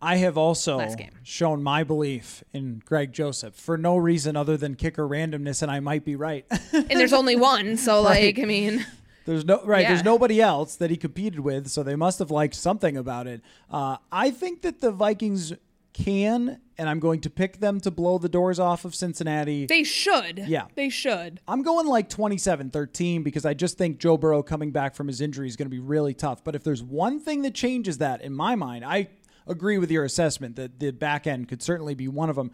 I 0.00 0.16
have 0.16 0.36
also 0.36 0.78
shown 1.22 1.62
my 1.62 1.82
belief 1.82 2.44
in 2.52 2.82
Greg 2.84 3.12
Joseph 3.12 3.54
for 3.54 3.78
no 3.78 3.96
reason 3.96 4.36
other 4.36 4.56
than 4.56 4.74
kicker 4.74 5.08
randomness, 5.08 5.62
and 5.62 5.70
I 5.70 5.80
might 5.80 6.04
be 6.04 6.16
right. 6.16 6.44
And 6.72 6.90
there's 6.90 7.14
only 7.14 7.34
one, 7.54 7.76
so 7.78 8.04
Right. 8.04 8.36
like 8.36 8.38
I 8.42 8.46
mean, 8.46 8.84
There's 9.24 9.44
no 9.44 9.60
right. 9.64 9.82
Yeah. 9.82 9.88
There's 9.88 10.04
nobody 10.04 10.40
else 10.40 10.76
that 10.76 10.90
he 10.90 10.96
competed 10.96 11.40
with, 11.40 11.68
so 11.68 11.82
they 11.82 11.96
must 11.96 12.18
have 12.18 12.30
liked 12.30 12.54
something 12.54 12.96
about 12.96 13.26
it. 13.26 13.40
Uh, 13.70 13.96
I 14.12 14.30
think 14.30 14.62
that 14.62 14.80
the 14.80 14.92
Vikings 14.92 15.52
can, 15.96 16.60
and 16.76 16.88
I'm 16.88 17.00
going 17.00 17.20
to 17.22 17.30
pick 17.30 17.58
them 17.60 17.80
to 17.80 17.90
blow 17.90 18.18
the 18.18 18.28
doors 18.28 18.58
off 18.58 18.84
of 18.84 18.94
Cincinnati. 18.94 19.66
they 19.66 19.82
should. 19.82 20.38
Yeah. 20.46 20.66
They 20.74 20.90
should. 20.90 21.40
I'm 21.48 21.62
going 21.62 21.86
like 21.86 22.10
27-13 22.10 23.24
because 23.24 23.46
I 23.46 23.54
just 23.54 23.78
think 23.78 23.98
Joe 23.98 24.16
Burrow 24.16 24.42
coming 24.42 24.70
back 24.72 24.94
from 24.94 25.08
his 25.08 25.20
injury 25.20 25.48
is 25.48 25.56
going 25.56 25.66
to 25.66 25.70
be 25.70 25.78
really 25.78 26.12
tough. 26.14 26.44
But 26.44 26.54
if 26.54 26.62
there's 26.62 26.82
one 26.82 27.18
thing 27.18 27.42
that 27.42 27.54
changes 27.54 27.98
that 27.98 28.20
in 28.20 28.34
my 28.34 28.54
mind, 28.54 28.84
I 28.84 29.08
agree 29.46 29.78
with 29.78 29.90
your 29.90 30.04
assessment 30.04 30.56
that 30.56 30.78
the 30.78 30.90
back 30.90 31.26
end 31.26 31.48
could 31.48 31.62
certainly 31.62 31.94
be 31.94 32.08
one 32.08 32.28
of 32.28 32.36
them. 32.36 32.50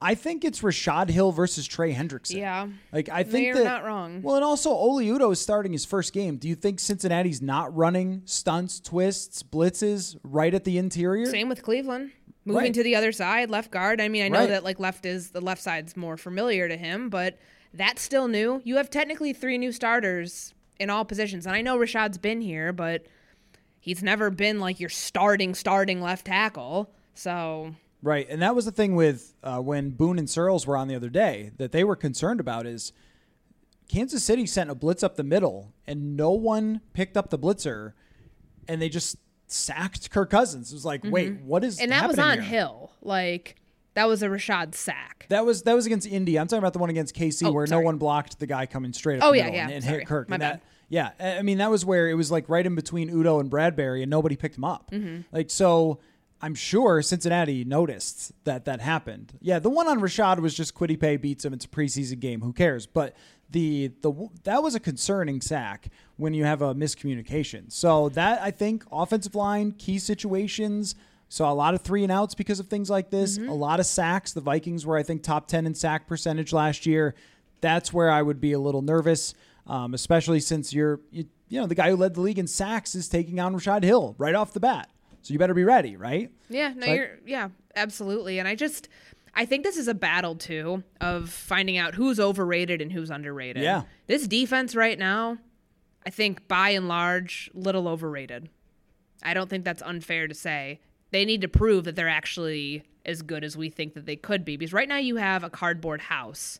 I 0.00 0.14
think 0.14 0.44
it's 0.44 0.62
Rashod 0.62 1.10
Hill 1.10 1.32
versus 1.32 1.66
Trey 1.66 1.92
Hendrickson. 1.92 2.36
Yeah. 2.36 2.68
Like 2.92 3.08
I 3.08 3.24
think 3.24 3.46
You're 3.46 3.64
not 3.64 3.84
wrong. 3.84 4.22
Well, 4.22 4.36
and 4.36 4.44
also 4.44 4.70
Oli 4.70 5.06
Udoh 5.08 5.32
is 5.32 5.40
starting 5.40 5.72
his 5.72 5.84
first 5.84 6.12
game. 6.12 6.36
Do 6.36 6.48
you 6.48 6.54
think 6.54 6.78
Cincinnati's 6.78 7.42
not 7.42 7.74
running 7.76 8.22
stunts, 8.24 8.78
twists, 8.78 9.42
blitzes 9.42 10.16
right 10.22 10.54
at 10.54 10.62
the 10.62 10.78
interior? 10.78 11.26
Same 11.26 11.48
with 11.48 11.62
Cleveland. 11.64 12.12
Moving 12.48 12.62
Right. 12.62 12.74
to 12.74 12.82
the 12.82 12.96
other 12.96 13.12
side, 13.12 13.50
left 13.50 13.70
guard. 13.70 14.00
I 14.00 14.08
mean, 14.08 14.22
I 14.24 14.28
know 14.28 14.38
Right. 14.40 14.48
that 14.48 14.64
like 14.64 14.80
left 14.80 15.04
is 15.04 15.30
the 15.32 15.40
left 15.42 15.62
side's 15.62 15.96
more 15.96 16.16
familiar 16.16 16.66
to 16.66 16.76
him, 16.78 17.10
but 17.10 17.38
that's 17.74 18.00
still 18.00 18.26
new. 18.26 18.62
You 18.64 18.76
have 18.76 18.88
technically 18.88 19.34
three 19.34 19.58
new 19.58 19.70
starters 19.70 20.54
in 20.80 20.88
all 20.88 21.04
positions. 21.04 21.46
And 21.46 21.54
I 21.54 21.60
know 21.60 21.76
Rashod's 21.76 22.16
been 22.16 22.40
here, 22.40 22.72
but 22.72 23.04
he's 23.78 24.02
never 24.02 24.30
been 24.30 24.60
like 24.60 24.80
your 24.80 24.88
starting 24.88 25.54
starting 25.54 26.00
left 26.00 26.24
tackle. 26.26 26.90
So 27.14 27.74
Right, 28.02 28.26
and 28.30 28.40
that 28.40 28.54
was 28.54 28.64
the 28.64 28.72
thing 28.72 28.94
with 28.94 29.34
uh, 29.42 29.58
when 29.60 29.90
Boone 29.90 30.18
and 30.18 30.30
Searles 30.30 30.66
were 30.66 30.76
on 30.76 30.88
the 30.88 30.94
other 30.94 31.10
day 31.10 31.50
that 31.58 31.72
they 31.72 31.84
were 31.84 31.96
concerned 31.96 32.40
about 32.40 32.64
is 32.64 32.92
Kansas 33.88 34.24
City 34.24 34.46
sent 34.46 34.70
a 34.70 34.74
blitz 34.74 35.02
up 35.02 35.16
the 35.16 35.24
middle 35.24 35.74
and 35.86 36.16
no 36.16 36.30
one 36.30 36.80
picked 36.94 37.16
up 37.16 37.28
the 37.30 37.38
blitzer, 37.38 37.92
and 38.68 38.80
they 38.80 38.88
just 38.88 39.16
sacked 39.52 40.10
Kirk 40.10 40.30
Cousins. 40.30 40.70
It 40.72 40.74
was 40.76 40.84
like, 40.84 41.02
wait, 41.04 41.40
what 41.40 41.64
is 41.64 41.76
Mm-hmm. 41.76 41.82
and 41.84 41.92
that 41.92 42.08
was 42.08 42.18
on 42.18 42.34
here? 42.34 42.42
Hill. 42.42 42.92
Like 43.02 43.56
that 43.94 44.06
was 44.08 44.22
a 44.22 44.30
Rashod 44.30 44.74
sack. 44.74 45.26
That 45.28 45.44
was 45.44 45.62
that 45.62 45.74
was 45.74 45.86
against 45.86 46.06
Indy. 46.06 46.38
I'm 46.38 46.46
talking 46.46 46.58
about 46.60 46.72
the 46.72 46.78
one 46.78 46.90
against 46.90 47.14
KC 47.16 47.46
Oh, 47.48 47.52
where 47.52 47.66
no 47.66 47.80
one 47.80 47.96
blocked 47.98 48.38
the 48.38 48.46
guy 48.46 48.66
coming 48.66 48.92
straight 48.92 49.18
up 49.20 49.24
Oh, 49.28 49.32
the 49.32 49.38
yeah, 49.38 49.48
yeah, 49.48 49.62
and, 49.64 49.72
and 49.72 49.84
hit 49.84 50.06
Kirk. 50.06 50.28
My 50.28 50.34
and 50.36 50.40
bad. 50.40 50.54
that, 50.54 50.62
yeah, 50.88 51.10
I 51.18 51.38
I 51.38 51.42
mean 51.42 51.58
that 51.58 51.70
was 51.70 51.84
where 51.84 52.08
it 52.08 52.14
was 52.14 52.30
like 52.30 52.48
right 52.48 52.64
in 52.64 52.74
between 52.74 53.10
Udoh 53.10 53.40
and 53.40 53.50
Bradbury, 53.50 54.02
and 54.02 54.10
nobody 54.10 54.36
picked 54.36 54.56
him 54.56 54.64
up. 54.64 54.90
Mm-hmm. 54.90 55.22
Like 55.32 55.50
so, 55.50 55.98
I'm 56.40 56.54
sure 56.54 57.02
Cincinnati 57.02 57.64
noticed 57.64 58.32
that 58.44 58.64
that 58.66 58.80
happened. 58.80 59.32
Yeah, 59.40 59.58
the 59.58 59.70
one 59.70 59.88
on 59.88 60.00
Rashod 60.00 60.40
was 60.40 60.54
just 60.54 60.74
Kwity 60.74 60.98
Paye 60.98 61.16
beats 61.16 61.44
him. 61.44 61.52
It's 61.52 61.64
a 61.64 61.68
preseason 61.68 62.20
game. 62.20 62.40
Who 62.42 62.52
cares? 62.52 62.86
But 62.86 63.14
the 63.50 63.92
the 64.02 64.12
that 64.44 64.62
was 64.62 64.74
a 64.74 64.80
concerning 64.80 65.40
sack 65.40 65.88
when 66.16 66.34
you 66.34 66.44
have 66.44 66.62
a 66.62 66.74
miscommunication. 66.74 67.72
So 67.72 68.08
that 68.10 68.40
I 68.42 68.50
think 68.50 68.84
offensive 68.92 69.34
line 69.34 69.72
key 69.72 69.98
situations. 69.98 70.94
Saw 71.30 71.52
a 71.52 71.54
lot 71.54 71.74
of 71.74 71.82
three 71.82 72.02
and 72.02 72.10
outs 72.10 72.34
because 72.34 72.58
of 72.58 72.68
things 72.68 72.88
like 72.88 73.10
this. 73.10 73.36
Mm-hmm. 73.36 73.50
A 73.50 73.54
lot 73.54 73.80
of 73.80 73.86
sacks. 73.86 74.32
The 74.32 74.40
Vikings 74.40 74.86
were, 74.86 74.96
I 74.96 75.02
think, 75.02 75.22
top 75.22 75.46
10 75.46 75.66
in 75.66 75.74
sack 75.74 76.06
percentage 76.06 76.54
last 76.54 76.86
year. 76.86 77.14
That's 77.60 77.92
where 77.92 78.10
I 78.10 78.22
would 78.22 78.40
be 78.40 78.52
a 78.52 78.58
little 78.58 78.80
nervous, 78.80 79.34
um, 79.66 79.92
especially 79.92 80.40
since 80.40 80.72
you're, 80.72 81.00
you, 81.10 81.26
you 81.50 81.60
know, 81.60 81.66
the 81.66 81.74
guy 81.74 81.90
who 81.90 81.96
led 81.96 82.14
the 82.14 82.22
league 82.22 82.38
in 82.38 82.46
sacks 82.46 82.94
is 82.94 83.10
taking 83.10 83.40
on 83.40 83.52
Rashod 83.52 83.84
Hill 83.84 84.14
right 84.16 84.34
off 84.34 84.54
the 84.54 84.60
bat. 84.60 84.88
So 85.20 85.32
you 85.32 85.38
better 85.38 85.52
be 85.52 85.64
ready, 85.64 85.96
right? 85.96 86.30
Yeah, 86.48 86.72
no, 86.74 86.86
you're 86.86 87.18
yeah, 87.26 87.48
absolutely. 87.76 88.38
And 88.38 88.48
I 88.48 88.54
just 88.54 88.88
I 89.38 89.44
think 89.44 89.62
this 89.62 89.76
is 89.76 89.86
a 89.86 89.94
battle 89.94 90.34
too 90.34 90.82
of 91.00 91.30
finding 91.30 91.78
out 91.78 91.94
who's 91.94 92.18
overrated 92.18 92.82
and 92.82 92.90
who's 92.90 93.08
underrated. 93.08 93.62
Yeah. 93.62 93.84
This 94.08 94.26
defense 94.26 94.74
right 94.74 94.98
now, 94.98 95.38
I 96.04 96.10
think 96.10 96.48
by 96.48 96.70
and 96.70 96.88
large, 96.88 97.48
little 97.54 97.86
overrated. 97.86 98.48
I 99.22 99.34
don't 99.34 99.48
think 99.48 99.64
that's 99.64 99.80
unfair 99.80 100.26
to 100.26 100.34
say. 100.34 100.80
They 101.12 101.24
need 101.24 101.40
to 101.42 101.48
prove 101.48 101.84
that 101.84 101.94
they're 101.94 102.08
actually 102.08 102.82
as 103.06 103.22
good 103.22 103.44
as 103.44 103.56
we 103.56 103.70
think 103.70 103.94
that 103.94 104.06
they 104.06 104.16
could 104.16 104.44
be. 104.44 104.56
Because 104.56 104.72
right 104.72 104.88
now 104.88 104.96
you 104.96 105.16
have 105.16 105.44
a 105.44 105.50
cardboard 105.50 106.00
house. 106.00 106.58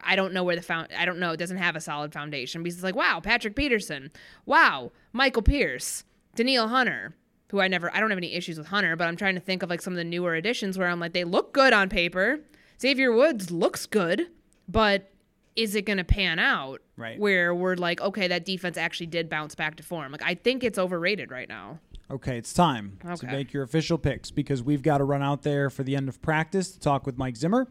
I 0.00 0.14
don't 0.14 0.32
know 0.32 0.44
where 0.44 0.54
the 0.54 0.62
found. 0.62 0.90
I 0.96 1.04
don't 1.04 1.18
know. 1.18 1.32
It 1.32 1.38
doesn't 1.38 1.56
have 1.56 1.74
a 1.74 1.80
solid 1.80 2.12
foundation 2.12 2.62
because 2.62 2.76
it's 2.76 2.84
like, 2.84 2.94
wow, 2.94 3.18
Patrick 3.18 3.56
Peterson, 3.56 4.12
wow, 4.46 4.92
Michael 5.12 5.42
Pierce, 5.42 6.04
Danielle 6.36 6.68
Hunter, 6.68 7.16
who 7.50 7.60
I 7.60 7.68
never. 7.68 7.94
I 7.94 8.00
don't 8.00 8.10
have 8.10 8.18
any 8.18 8.34
issues 8.34 8.58
with 8.58 8.68
Hunter, 8.68 8.96
but 8.96 9.08
I'm 9.08 9.16
trying 9.16 9.34
to 9.34 9.40
think 9.40 9.62
of 9.62 9.70
like 9.70 9.80
some 9.80 9.92
of 9.92 9.96
the 9.96 10.04
newer 10.04 10.34
additions 10.34 10.78
where 10.78 10.88
I'm 10.88 11.00
like, 11.00 11.12
they 11.12 11.24
look 11.24 11.52
good 11.52 11.72
on 11.72 11.88
paper. 11.88 12.40
Xavier 12.80 13.12
Woods 13.12 13.50
looks 13.50 13.86
good, 13.86 14.28
but 14.68 15.10
is 15.56 15.74
it 15.74 15.82
going 15.82 15.96
to 15.96 16.04
pan 16.04 16.38
out? 16.38 16.80
Right. 16.96 17.18
Where 17.18 17.54
we're 17.54 17.74
like, 17.74 18.00
okay, 18.00 18.28
that 18.28 18.44
defense 18.44 18.76
actually 18.76 19.06
did 19.06 19.28
bounce 19.28 19.54
back 19.54 19.76
to 19.76 19.82
form. 19.82 20.12
Like, 20.12 20.22
I 20.22 20.34
think 20.34 20.62
it's 20.62 20.78
overrated 20.78 21.30
right 21.30 21.48
now. 21.48 21.80
Okay, 22.10 22.38
it's 22.38 22.54
time 22.54 22.98
to 23.16 23.26
make 23.26 23.52
your 23.52 23.62
official 23.62 23.98
picks 23.98 24.30
because 24.30 24.62
we've 24.62 24.82
got 24.82 24.98
to 24.98 25.04
run 25.04 25.22
out 25.22 25.42
there 25.42 25.68
for 25.68 25.82
the 25.82 25.94
end 25.94 26.08
of 26.08 26.22
practice 26.22 26.70
to 26.70 26.80
talk 26.80 27.04
with 27.04 27.18
Mike 27.18 27.36
Zimmer. 27.36 27.68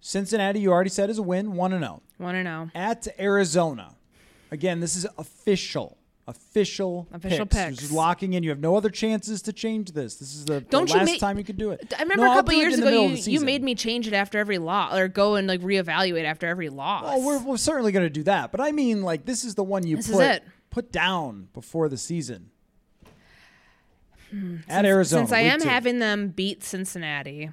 Cincinnati, 0.00 0.60
you 0.60 0.72
already 0.72 0.90
said, 0.90 1.10
is 1.10 1.18
a 1.18 1.22
win, 1.22 1.52
1 1.52 1.72
and 1.72 1.84
0. 1.84 2.02
Want 2.18 2.34
to 2.36 2.42
know? 2.42 2.70
At 2.74 3.06
Arizona. 3.20 3.94
Again, 4.50 4.80
this 4.80 4.96
is 4.96 5.06
official. 5.16 5.98
Official, 6.28 7.08
Official 7.12 7.44
picks. 7.46 7.56
picks. 7.64 7.76
This 7.76 7.84
is 7.86 7.92
locking 7.92 8.34
in. 8.34 8.44
You 8.44 8.50
have 8.50 8.60
no 8.60 8.76
other 8.76 8.90
chances 8.90 9.42
to 9.42 9.52
change 9.52 9.92
this. 9.92 10.14
This 10.16 10.34
is 10.34 10.44
the, 10.44 10.54
the 10.54 10.60
Don't 10.60 10.88
you 10.88 10.96
last 10.96 11.06
make- 11.06 11.18
time 11.20 11.38
you 11.38 11.44
can 11.44 11.56
do 11.56 11.70
it. 11.72 11.92
I 11.98 12.02
remember 12.02 12.24
No, 12.24 12.32
a 12.32 12.34
couple 12.36 12.54
years 12.54 12.78
ago 12.78 12.88
you, 13.06 13.16
you 13.16 13.40
made 13.40 13.62
me 13.64 13.74
change 13.74 14.06
it 14.06 14.12
after 14.12 14.38
every 14.38 14.58
loss 14.58 14.94
or 14.96 15.08
go 15.08 15.34
and 15.34 15.48
like 15.48 15.60
reevaluate 15.60 16.24
after 16.24 16.46
every 16.46 16.68
loss. 16.68 17.02
Well, 17.04 17.22
we're, 17.22 17.38
we're 17.42 17.56
certainly 17.56 17.90
going 17.90 18.06
to 18.06 18.10
do 18.10 18.22
that. 18.24 18.52
But 18.52 18.60
I 18.60 18.70
mean, 18.70 19.02
like, 19.02 19.24
this 19.24 19.42
is 19.44 19.56
the 19.56 19.64
one 19.64 19.84
you 19.86 19.96
This 19.96 20.10
put 20.10 20.42
put 20.70 20.92
down 20.92 21.48
before 21.52 21.88
the 21.88 21.96
season. 21.98 22.50
At 24.68 24.84
Arizona. 24.84 25.22
Hmm. 25.22 25.26
Since 25.26 25.32
I 25.32 25.40
am 25.40 25.60
two. 25.60 25.68
having 25.68 25.98
them 25.98 26.28
beat 26.28 26.62
Cincinnati, 26.62 27.50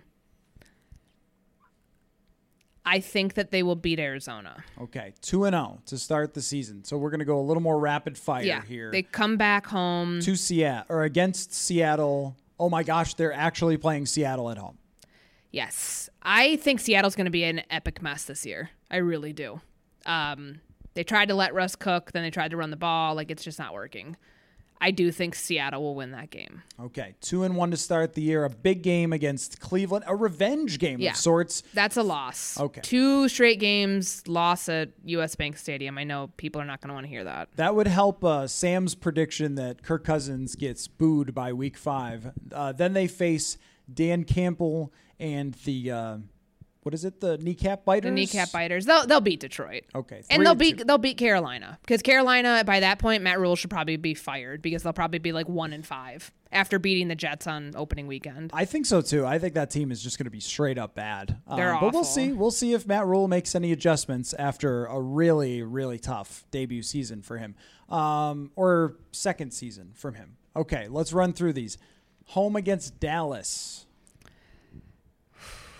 I 2.88 3.02
think 3.02 3.34
that 3.34 3.52
they 3.52 3.64
will 3.64 3.76
beat 3.76 4.00
Arizona. 4.00 4.64
Okay, 4.82 5.14
2 5.22 5.44
and 5.44 5.54
0 5.54 5.82
to 5.88 5.98
start 5.98 6.34
the 6.34 6.42
season. 6.42 6.86
So 6.86 6.98
we're 6.98 7.10
going 7.10 7.20
to 7.20 7.26
go 7.26 7.38
a 7.38 7.44
little 7.44 7.62
more 7.62 7.78
rapid 7.78 8.18
fire 8.18 8.44
yeah, 8.44 8.62
here. 8.62 8.92
they 8.92 9.04
come 9.04 9.36
back 9.36 9.68
home. 9.68 10.22
to 10.22 10.38
Seattle 10.38 10.86
or 10.88 11.04
against 11.04 11.54
Seattle. 11.54 12.38
Oh 12.58 12.70
my 12.70 12.84
gosh, 12.84 13.14
they're 13.16 13.34
actually 13.34 13.76
playing 13.76 14.06
Seattle 14.06 14.50
at 14.50 14.58
home. 14.58 14.78
Yes, 15.52 16.10
I 16.24 16.56
think 16.56 16.80
Seattle's 16.80 17.16
going 17.16 17.26
to 17.26 17.32
be 17.32 17.44
an 17.44 17.62
epic 17.70 18.02
mess 18.02 18.24
this 18.24 18.46
year. 18.46 18.70
I 18.90 18.98
really 18.98 19.34
do. 19.34 19.60
Um, 20.06 20.62
they 20.94 21.04
tried 21.04 21.28
to 21.28 21.36
let 21.36 21.54
Russ 21.54 21.76
cook, 21.76 22.14
then 22.14 22.24
they 22.24 22.32
tried 22.32 22.52
to 22.52 22.58
run 22.58 22.70
the 22.70 22.78
ball. 22.78 23.16
Like 23.16 23.30
it's 23.30 23.44
just 23.44 23.60
not 23.60 23.74
working. 23.74 24.16
I 24.80 24.92
do 24.92 25.12
think 25.12 25.34
Seattle 25.36 25.82
will 25.82 25.96
win 25.96 26.12
that 26.12 26.30
game. 26.30 26.62
Okay, 26.80 27.16
2 27.22 27.44
and 27.44 27.56
1 27.56 27.72
to 27.72 27.78
start 27.78 28.14
the 28.14 28.22
year. 28.22 28.46
A 28.46 28.50
big 28.50 28.84
game 28.84 29.12
against 29.12 29.60
Cleveland, 29.60 30.06
a 30.08 30.16
revenge 30.16 30.78
game 30.80 31.00
Yeah. 31.00 31.12
of 31.12 31.18
sorts. 31.18 31.64
That's 31.74 31.98
a 31.98 32.04
loss. 32.04 32.60
Okay. 32.60 32.82
Two 32.82 33.28
straight 33.28 33.60
games 33.60 34.28
loss 34.28 34.70
at 34.70 34.90
US 35.06 35.36
Bank 35.36 35.58
Stadium. 35.58 35.98
I 35.98 36.04
know 36.04 36.30
people 36.38 36.62
are 36.62 36.66
not 36.66 36.82
going 36.82 36.90
to 36.90 36.94
want 36.94 37.06
to 37.06 37.10
hear 37.10 37.24
that. 37.24 37.50
That 37.56 37.76
would 37.76 37.88
help 37.88 38.24
uh, 38.24 38.46
Sam's 38.48 38.94
prediction 38.96 39.56
that 39.56 39.82
Kirk 39.84 40.04
Cousins 40.04 40.56
gets 40.56 40.88
booed 40.88 41.34
by 41.34 41.54
week 41.54 41.76
five. 41.78 42.32
Uh, 42.52 42.72
then 42.72 42.94
they 42.94 43.08
face 43.08 43.58
Dan 43.92 44.24
Campbell 44.26 44.94
and 45.20 45.54
the, 45.66 45.92
uh, 45.92 46.18
what 46.88 46.94
is 46.94 47.04
it, 47.04 47.20
the 47.20 47.38
kneecap 47.40 47.84
biters? 47.84 48.08
The 48.08 48.12
kneecap 48.12 48.50
biters. 48.54 48.86
They'll 48.86 49.06
they'll 49.06 49.20
beat 49.20 49.42
Detroit. 49.42 49.84
Okay, 49.94 50.24
And 50.30 50.46
they'll 50.46 50.56
beat 50.56 50.78
two. 50.78 50.84
they'll 50.86 50.98
beat 50.98 51.18
Carolina 51.18 51.78
because 51.82 52.02
Carolina 52.02 52.64
by 52.66 52.80
that 52.80 52.98
point 52.98 53.24
Matt 53.24 53.42
Rhule 53.42 53.58
should 53.58 53.70
probably 53.70 53.98
be 53.98 54.14
fired 54.14 54.62
because 54.62 54.84
they'll 54.84 54.94
probably 54.94 55.20
be 55.20 55.34
like 55.34 55.50
one 55.50 55.74
and 55.74 55.86
five 55.86 56.32
after 56.50 56.80
beating 56.80 57.10
the 57.10 57.16
Jets 57.16 57.46
on 57.46 57.74
opening 57.76 58.08
weekend. 58.08 58.52
I 58.54 58.64
think 58.64 58.86
so 58.86 59.02
too. 59.02 59.26
I 59.26 59.38
think 59.38 59.54
that 59.56 59.70
team 59.70 59.92
is 59.92 60.02
just 60.02 60.18
going 60.18 60.28
to 60.28 60.32
be 60.32 60.40
straight 60.40 60.78
up 60.78 60.96
bad. 60.96 61.40
They're 61.54 61.74
Um, 61.74 61.82
But 61.82 61.94
we'll 61.94 62.06
see. 62.06 62.32
We'll 62.32 62.52
see 62.52 62.72
if 62.72 62.88
Matt 62.88 63.06
Rhule 63.06 63.28
makes 63.28 63.54
any 63.54 63.74
adjustments 63.74 64.34
after 64.40 64.86
a 64.86 65.02
really, 65.02 65.64
really 65.64 66.00
tough 66.00 66.46
debut 66.52 66.84
season 66.84 67.22
for 67.22 67.38
him, 67.38 67.56
um, 67.90 68.52
or 68.56 68.96
second 69.12 69.52
season 69.52 69.92
from 69.94 70.14
him. 70.14 70.38
Okay, 70.56 70.88
let's 70.88 71.12
run 71.12 71.34
through 71.34 71.52
these. 71.52 71.78
Home 72.28 72.56
against 72.56 72.98
Dallas 73.02 73.87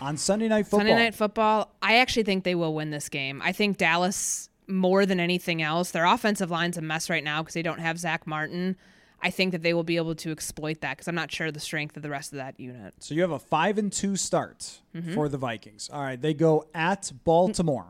on 0.00 0.16
Sunday 0.16 0.48
Night 0.48 0.64
Football. 0.66 0.80
Sunday 0.80 0.94
night 0.94 1.14
football. 1.14 1.74
I 1.82 1.96
actually 1.98 2.22
think 2.24 2.44
they 2.44 2.54
will 2.54 2.74
win 2.74 2.90
this 2.90 3.08
game. 3.08 3.40
I 3.44 3.52
think 3.52 3.76
Dallas 3.78 4.48
more 4.66 5.06
than 5.06 5.18
anything 5.20 5.62
else. 5.62 5.90
Their 5.92 6.04
offensive 6.04 6.50
line's 6.50 6.76
a 6.76 6.82
mess 6.82 7.08
right 7.08 7.24
now 7.24 7.42
because 7.42 7.54
they 7.54 7.62
don't 7.62 7.80
have 7.80 7.98
Zack 7.98 8.26
Martin. 8.26 8.76
I 9.20 9.30
think 9.30 9.50
that 9.52 9.62
they 9.62 9.74
will 9.74 9.82
be 9.82 9.96
able 9.96 10.14
to 10.16 10.30
exploit 10.30 10.80
that 10.82 10.96
because 10.96 11.08
I'm 11.08 11.14
not 11.14 11.32
sure 11.32 11.50
the 11.50 11.58
strength 11.58 11.96
of 11.96 12.02
the 12.02 12.10
rest 12.10 12.32
of 12.32 12.36
that 12.36 12.60
unit. 12.60 12.94
So 13.00 13.14
you 13.14 13.22
have 13.22 13.30
a 13.32 13.38
five 13.38 13.76
and 13.78 13.92
two 13.92 14.14
start 14.16 14.80
Mm-hmm. 14.94 15.14
for 15.14 15.28
the 15.28 15.38
Vikings. 15.38 15.90
All 15.92 16.02
right, 16.02 16.20
they 16.20 16.34
go 16.34 16.66
at 16.74 17.10
Baltimore. 17.24 17.86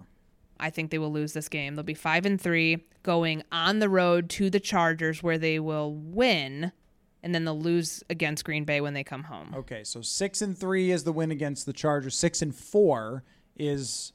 I 0.61 0.71
think 0.71 0.90
they 0.90 0.99
will 0.99 1.12
lose 1.12 1.33
this 1.35 1.49
game. 1.49 1.75
They'll 1.75 1.83
be 1.85 1.94
five 1.94 2.27
and 2.27 2.40
three, 2.40 2.85
going 3.03 3.42
on 3.53 3.79
the 3.79 3.88
road 3.88 4.29
to 4.31 4.51
the 4.51 4.59
Chargers, 4.61 5.23
where 5.23 5.38
they 5.38 5.59
will 5.61 5.94
win, 5.94 6.73
and 7.29 7.35
then 7.35 7.45
they'll 7.45 7.61
lose 7.61 8.03
against 8.09 8.43
Green 8.43 8.64
Bay 8.64 8.81
when 8.81 8.95
they 8.95 9.05
come 9.05 9.25
home. 9.25 9.53
Okay, 9.55 9.85
so 9.85 10.01
six 10.01 10.41
and 10.41 10.57
three 10.57 10.91
is 10.91 11.05
the 11.05 11.12
win 11.12 11.31
against 11.31 11.67
the 11.67 11.75
Chargers. 11.75 12.14
Six 12.14 12.41
and 12.41 12.55
four 12.55 13.23
is, 13.55 14.14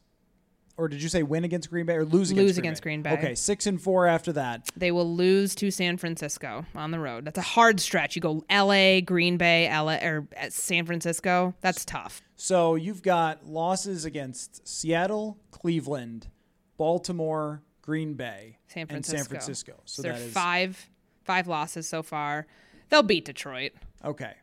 or 0.78 0.88
did 0.88 1.04
you 1.04 1.10
say 1.10 1.22
win 1.22 1.44
against 1.44 1.70
Green 1.70 1.86
Bay 1.86 1.94
or 1.94 2.06
lose 2.06 2.32
against 2.32 2.44
Lose 2.48 2.56
Green 2.56 2.66
against 2.66 2.82
Bay? 2.82 2.90
Green 2.90 3.02
Bay. 3.04 3.14
Okay, 3.14 3.36
six 3.36 3.68
and 3.68 3.80
four 3.80 4.08
after 4.08 4.34
that. 4.34 4.68
They 4.76 4.92
will 4.92 5.16
lose 5.16 5.54
to 5.56 5.70
San 5.70 5.98
Francisco 5.98 6.66
on 6.74 6.90
the 6.90 6.98
road. 6.98 7.24
That's 7.24 7.38
a 7.38 7.44
hard 7.44 7.80
stretch. 7.80 8.16
You 8.16 8.22
go 8.24 8.44
L.A., 8.50 9.02
Green 9.02 9.38
Bay, 9.38 9.68
L.A. 9.68 10.04
or 10.04 10.28
San 10.50 10.88
Francisco. 10.88 11.54
That's 11.62 11.86
tough. 11.86 12.24
So 12.36 12.74
you've 12.74 13.04
got 13.04 13.46
losses 13.46 14.06
against 14.06 14.68
Seattle, 14.68 15.38
Cleveland, 15.52 16.30
Baltimore, 16.78 17.62
Green 17.84 18.16
Bay, 18.16 18.58
San 18.70 18.82
and 18.82 18.90
Francisco. 18.90 19.18
San 19.18 19.26
Francisco. 19.28 19.74
So 19.86 20.02
that 20.02 20.20
is 20.20 20.34
five 20.34 20.90
five 21.26 21.48
losses 21.48 21.88
so 21.88 22.02
far. 22.02 22.48
They'll 22.90 23.04
beat 23.04 23.26
Detroit. 23.26 23.72
okay. 24.04 24.34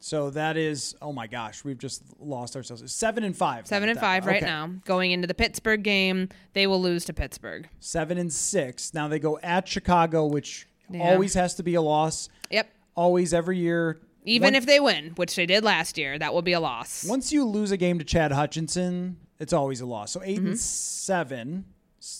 So 0.00 0.28
that 0.30 0.58
is 0.58 0.94
oh 1.00 1.14
my 1.14 1.26
gosh, 1.26 1.64
we've 1.64 1.78
just 1.78 2.02
lost 2.20 2.56
ourselves. 2.56 2.92
Seven 2.92 3.24
and 3.24 3.34
five. 3.34 3.66
Seven 3.66 3.88
and 3.88 3.98
five 3.98 4.26
right 4.26 4.42
Okay. 4.42 4.44
now. 4.46 4.68
Going 4.84 5.12
into 5.12 5.26
the 5.26 5.32
Pittsburgh 5.34 5.82
game, 5.82 6.28
they 6.52 6.66
will 6.66 6.82
lose 6.82 7.06
to 7.06 7.14
Pittsburgh. 7.14 7.68
Seven 7.80 8.18
and 8.18 8.30
six. 8.30 8.92
Now 8.92 9.08
they 9.08 9.18
go 9.18 9.38
at 9.42 9.66
Chicago, 9.66 10.26
which 10.26 10.66
Yeah. 10.90 11.10
always 11.10 11.32
has 11.34 11.54
to 11.54 11.62
be 11.62 11.74
a 11.74 11.80
loss. 11.80 12.28
Yep. 12.50 12.68
Always 12.94 13.32
every 13.32 13.56
year. 13.58 13.98
Even 14.26 14.48
One- 14.48 14.54
if 14.56 14.66
they 14.66 14.78
win, 14.78 15.12
which 15.16 15.36
they 15.36 15.46
did 15.46 15.64
last 15.64 15.96
year, 15.96 16.18
that 16.18 16.34
will 16.34 16.42
be 16.42 16.52
a 16.52 16.60
loss. 16.60 17.04
Once 17.06 17.32
you 17.32 17.46
lose 17.46 17.70
a 17.70 17.76
game 17.78 17.98
to 17.98 18.04
Chad 18.04 18.30
Hutchinson, 18.32 19.16
it's 19.38 19.54
always 19.54 19.80
a 19.80 19.86
loss. 19.86 20.12
So 20.12 20.22
8 20.22 20.36
Mm-hmm. 20.38 20.46
and 20.48 20.58
seven, 20.58 21.64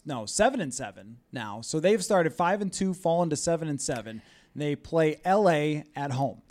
no, 0.06 0.24
seven 0.24 0.60
and 0.62 0.72
seven 0.72 1.18
now. 1.32 1.60
So 1.60 1.80
they've 1.80 2.02
started 2.02 2.32
five 2.32 2.62
and 2.62 2.72
two, 2.72 2.94
fallen 2.94 3.28
to 3.30 3.36
seven 3.36 3.68
and 3.68 3.80
seven. 3.80 4.22
They 4.56 4.76
play 4.76 5.16
LA 5.26 5.82
at 5.96 6.12
home. 6.12 6.42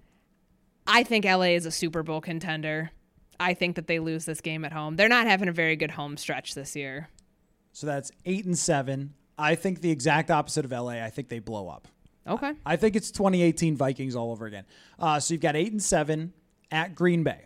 I 0.85 1.03
think 1.03 1.25
LA 1.25 1.53
is 1.55 1.65
a 1.65 1.71
Super 1.71 2.03
Bowl 2.03 2.19
contender. 2.21 2.91
I 3.39 3.53
think 3.53 3.75
that 3.77 3.87
they 3.87 3.99
lose 3.99 4.25
this 4.25 4.41
game 4.41 4.65
at 4.65 4.73
home. 4.73 4.95
They're 4.95 5.09
not 5.09 5.27
having 5.27 5.47
a 5.47 5.53
very 5.53 5.75
good 5.75 5.91
home 5.91 6.17
stretch 6.17 6.53
this 6.55 6.75
year. 6.75 7.09
So 7.71 7.87
that's 7.87 8.11
eight 8.25 8.45
and 8.45 8.57
seven. 8.57 9.13
I 9.37 9.55
think 9.55 9.81
the 9.81 9.89
exact 9.91 10.29
opposite 10.29 10.65
of 10.65 10.71
LA. 10.71 11.03
I 11.03 11.09
think 11.09 11.29
they 11.29 11.39
blow 11.39 11.67
up. 11.69 11.87
Okay. 12.27 12.53
I 12.65 12.75
think 12.75 12.95
it's 12.95 13.11
2018 13.11 13.75
Vikings 13.75 14.15
all 14.15 14.31
over 14.31 14.45
again. 14.45 14.65
Uh, 14.99 15.19
so 15.19 15.33
you've 15.33 15.41
got 15.41 15.55
eight 15.55 15.71
and 15.71 15.81
seven 15.81 16.33
at 16.71 16.95
Green 16.95 17.23
Bay, 17.23 17.41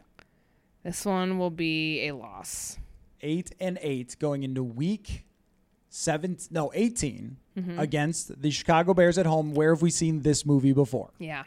This 0.84 1.04
one 1.06 1.38
will 1.38 1.50
be 1.50 2.08
a 2.08 2.14
loss. 2.16 2.78
eight 3.22 3.52
and 3.60 3.78
eight 3.82 4.16
going 4.20 4.44
into 4.44 4.64
week 4.64 5.26
seven, 5.90 6.38
no, 6.52 6.72
18 6.74 7.38
Mm-hmm. 7.58 7.80
against 7.80 8.40
the 8.40 8.52
Chicago 8.52 8.94
Bears 8.94 9.18
at 9.18 9.26
home. 9.26 9.56
Where 9.56 9.74
have 9.74 9.82
we 9.82 9.90
seen 9.90 10.22
this 10.22 10.46
movie 10.46 10.74
before? 10.74 11.10
Yeah. 11.18 11.44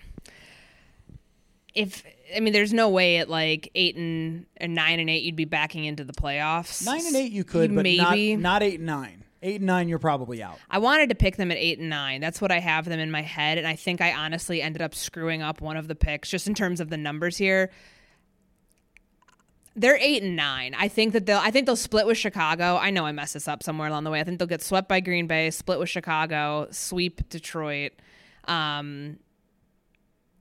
If 1.73 2.03
I 2.35 2.40
mean, 2.40 2.53
there's 2.53 2.73
no 2.73 2.88
way 2.88 3.18
at 3.18 3.31
like 3.31 3.70
eight 3.77 3.94
and, 3.94 4.46
and 4.57 4.75
nine 4.75 4.99
and 4.99 5.09
eight 5.09 5.23
you'd 5.23 5.37
be 5.37 5.44
backing 5.44 5.85
into 5.85 6.03
the 6.03 6.12
playoffs. 6.12 6.85
Nine 6.85 7.07
and 7.07 7.14
eight 7.14 7.31
you 7.31 7.44
could, 7.44 7.73
but 7.75 7.85
maybe. 7.85 8.35
not 8.35 8.42
not 8.42 8.62
eight 8.64 8.81
and 8.81 8.87
nine. 8.87 9.25
Eight 9.42 9.57
and 9.57 9.66
nine 9.66 9.88
you're 9.88 10.01
probably 10.01 10.42
out. 10.42 10.59
I 10.68 10.79
wanted 10.79 11.11
to 11.11 11.14
pick 11.14 11.37
them 11.37 11.53
at 11.53 11.57
eight 11.57 11.79
and 11.79 11.88
nine. 11.88 12.20
That's 12.20 12.40
what 12.40 12.51
I 12.51 12.59
have 12.59 12.87
them 12.87 12.99
in 12.99 13.11
my 13.12 13.23
head, 13.23 13.57
and 13.57 13.66
I 13.66 13.77
think 13.77 14.01
I 14.01 14.12
honestly 14.12 14.61
ended 14.61 14.83
up 14.83 14.94
screwing 14.94 15.42
up 15.42 15.61
one 15.61 15.77
of 15.77 15.87
the 15.87 15.94
picks 15.94 16.29
just 16.29 16.49
in 16.49 16.55
terms 16.55 16.81
of 16.81 16.90
the 16.90 16.96
numbers 16.96 17.37
here. 17.37 17.70
They're 19.76 19.98
eight 20.00 20.22
and 20.22 20.35
nine. 20.35 20.74
I 20.76 20.88
think 20.88 21.12
that 21.12 21.26
they'll. 21.26 21.38
I 21.38 21.50
think 21.50 21.66
they'll 21.66 21.76
split 21.76 22.06
with 22.06 22.18
Chicago. 22.18 22.76
I 22.76 22.90
know 22.90 23.06
I 23.06 23.12
messed 23.12 23.35
this 23.35 23.46
up 23.46 23.62
somewhere 23.62 23.88
along 23.88 24.04
the 24.04 24.11
way. 24.11 24.20
I 24.20 24.24
think 24.24 24.38
they'll 24.38 24.48
get 24.48 24.62
swept 24.62 24.88
by 24.88 25.00
Green 25.00 25.26
Bay, 25.26 25.50
split 25.50 25.78
with 25.78 25.88
Chicago, 25.88 26.66
sweep 26.70 27.28
Detroit. 27.28 27.92
Um, 28.46 29.18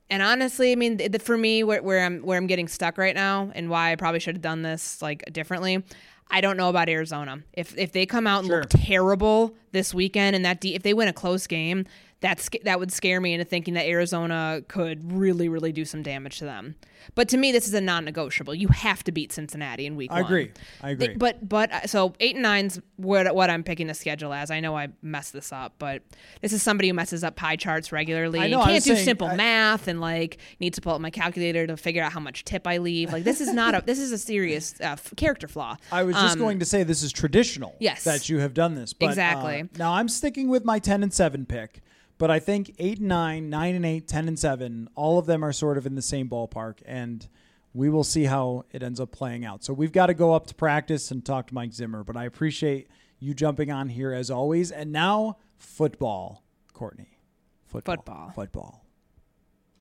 and 0.09 0.23
honestly, 0.23 0.71
I 0.71 0.75
mean, 0.75 0.97
th- 0.97 1.11
th- 1.11 1.21
for 1.21 1.37
me, 1.37 1.63
where, 1.63 1.83
where 1.83 2.03
I'm 2.03 2.21
where 2.21 2.37
I'm 2.37 2.47
getting 2.47 2.67
stuck 2.67 2.97
right 2.97 3.13
now, 3.13 3.51
and 3.53 3.69
why 3.69 3.91
I 3.91 3.95
probably 3.95 4.19
should 4.19 4.35
have 4.35 4.41
done 4.41 4.63
this 4.63 5.01
like 5.01 5.23
differently, 5.31 5.83
I 6.31 6.41
don't 6.41 6.57
know 6.57 6.69
about 6.69 6.89
Arizona. 6.89 7.43
If 7.53 7.77
if 7.77 7.91
they 7.91 8.07
come 8.07 8.25
out 8.25 8.39
and 8.39 8.47
look 8.47 8.69
terrible 8.69 9.55
this 9.71 9.93
weekend, 9.93 10.35
and 10.35 10.43
that 10.45 10.59
de- 10.61 10.73
if 10.73 10.81
they 10.81 10.95
win 10.95 11.07
a 11.07 11.13
close 11.13 11.45
game, 11.45 11.85
that's 12.21 12.49
that 12.63 12.79
would 12.79 12.91
scare 12.91 13.21
me 13.21 13.33
into 13.33 13.45
thinking 13.45 13.75
that 13.75 13.85
Arizona 13.85 14.61
could 14.67 15.11
really 15.13 15.47
really 15.49 15.71
do 15.71 15.85
some 15.85 16.03
damage 16.03 16.39
to 16.39 16.45
them. 16.45 16.75
But 17.15 17.29
to 17.29 17.37
me, 17.37 17.53
this 17.53 17.65
is 17.65 17.73
a 17.73 17.79
non-negotiable. 17.79 18.53
You 18.53 18.67
have 18.67 19.05
to 19.05 19.11
beat 19.13 19.31
Cincinnati 19.31 19.85
in 19.85 19.95
week 19.95 20.11
I 20.11 20.15
one. 20.15 20.23
I 20.23 20.25
agree. 20.27 20.51
I 20.81 20.89
agree. 20.91 21.07
They- 21.07 21.13
but 21.15 21.47
but 21.47 21.71
uh, 21.71 21.87
so 21.87 22.13
eight 22.19 22.35
and 22.35 22.43
nine's 22.43 22.79
what 22.97 23.33
what 23.33 23.49
I'm 23.49 23.63
picking 23.63 23.87
the 23.87 23.93
schedule 23.93 24.33
as. 24.33 24.51
I 24.51 24.59
know 24.59 24.75
I 24.77 24.89
messed 25.01 25.31
this 25.31 25.53
up, 25.53 25.75
but 25.79 26.01
this 26.41 26.51
is 26.51 26.61
somebody 26.61 26.89
who 26.89 26.93
messes 26.93 27.23
up 27.23 27.37
pie 27.37 27.55
charts 27.55 27.91
regularly. 27.93 28.39
I 28.41 28.47
know, 28.49 28.63
can't 28.65 28.83
do 28.83 28.93
saying, 28.95 29.05
simple 29.05 29.27
I- 29.27 29.35
math 29.37 29.87
and 29.87 30.01
like 30.01 30.39
needs 30.59 30.75
to 30.75 30.81
pull 30.81 30.93
up 30.93 31.01
my 31.01 31.09
calculator 31.09 31.65
to 31.67 31.77
figure 31.77 32.03
out 32.03 32.11
how 32.11 32.19
much 32.19 32.43
tip 32.43 32.67
I 32.67 32.77
leave. 32.79 33.13
Like 33.13 33.23
this 33.23 33.39
is 33.39 33.53
not 33.53 33.75
a 33.75 33.81
this 33.85 33.97
is 33.97 34.11
a 34.11 34.17
serious 34.17 34.75
uh, 34.81 34.87
f- 34.99 35.13
character 35.15 35.47
flaw. 35.47 35.77
I 35.93 36.03
was 36.03 36.15
just 36.17 36.33
Um, 36.33 36.39
going 36.39 36.59
to 36.59 36.65
say 36.65 36.83
this 36.83 37.01
is 37.01 37.13
traditional. 37.13 37.75
Yes. 37.79 38.03
that 38.03 38.27
you 38.27 38.39
have 38.39 38.53
done 38.53 38.75
this. 38.75 38.91
But, 38.93 39.05
uh, 39.05 39.09
Exactly. 39.11 39.69
now 39.77 39.93
I'm 39.93 40.09
sticking 40.09 40.49
with 40.49 40.65
my 40.65 40.79
ten 40.79 41.01
and 41.01 41.13
seven 41.13 41.45
pick, 41.45 41.81
but 42.19 42.29
I 42.29 42.37
think 42.37 42.75
eight 42.77 42.99
and 42.99 43.07
nine, 43.07 43.49
nine 43.49 43.73
and 43.75 43.85
eight, 43.85 44.07
10 44.07 44.27
and 44.27 44.37
seven, 44.37 44.89
all 44.93 45.17
of 45.17 45.25
them 45.25 45.43
are 45.43 45.53
sort 45.53 45.77
of 45.77 45.87
in 45.87 45.95
the 45.95 46.01
same 46.01 46.29
ballpark, 46.29 46.79
and 46.85 47.27
we 47.73 47.89
will 47.89 48.03
see 48.03 48.25
how 48.25 48.65
it 48.71 48.83
ends 48.83 48.99
up 48.99 49.11
playing 49.11 49.45
out. 49.45 49.63
So 49.63 49.73
we've 49.73 49.93
got 49.93 50.07
to 50.07 50.13
go 50.13 50.33
up 50.33 50.45
to 50.47 50.53
practice 50.53 51.11
and 51.11 51.25
talk 51.25 51.47
to 51.47 51.53
Mike 51.53 51.73
Zimmer. 51.73 52.03
But 52.03 52.17
I 52.17 52.25
appreciate 52.25 52.89
you 53.19 53.33
jumping 53.33 53.71
on 53.71 53.89
here 53.89 54.11
as 54.11 54.29
always. 54.29 54.69
And 54.69 54.91
now 54.91 55.37
football, 55.57 56.43
Courtney. 56.73 57.17
Football. 57.65 57.95
Football. 57.95 58.31
Football. 58.35 58.85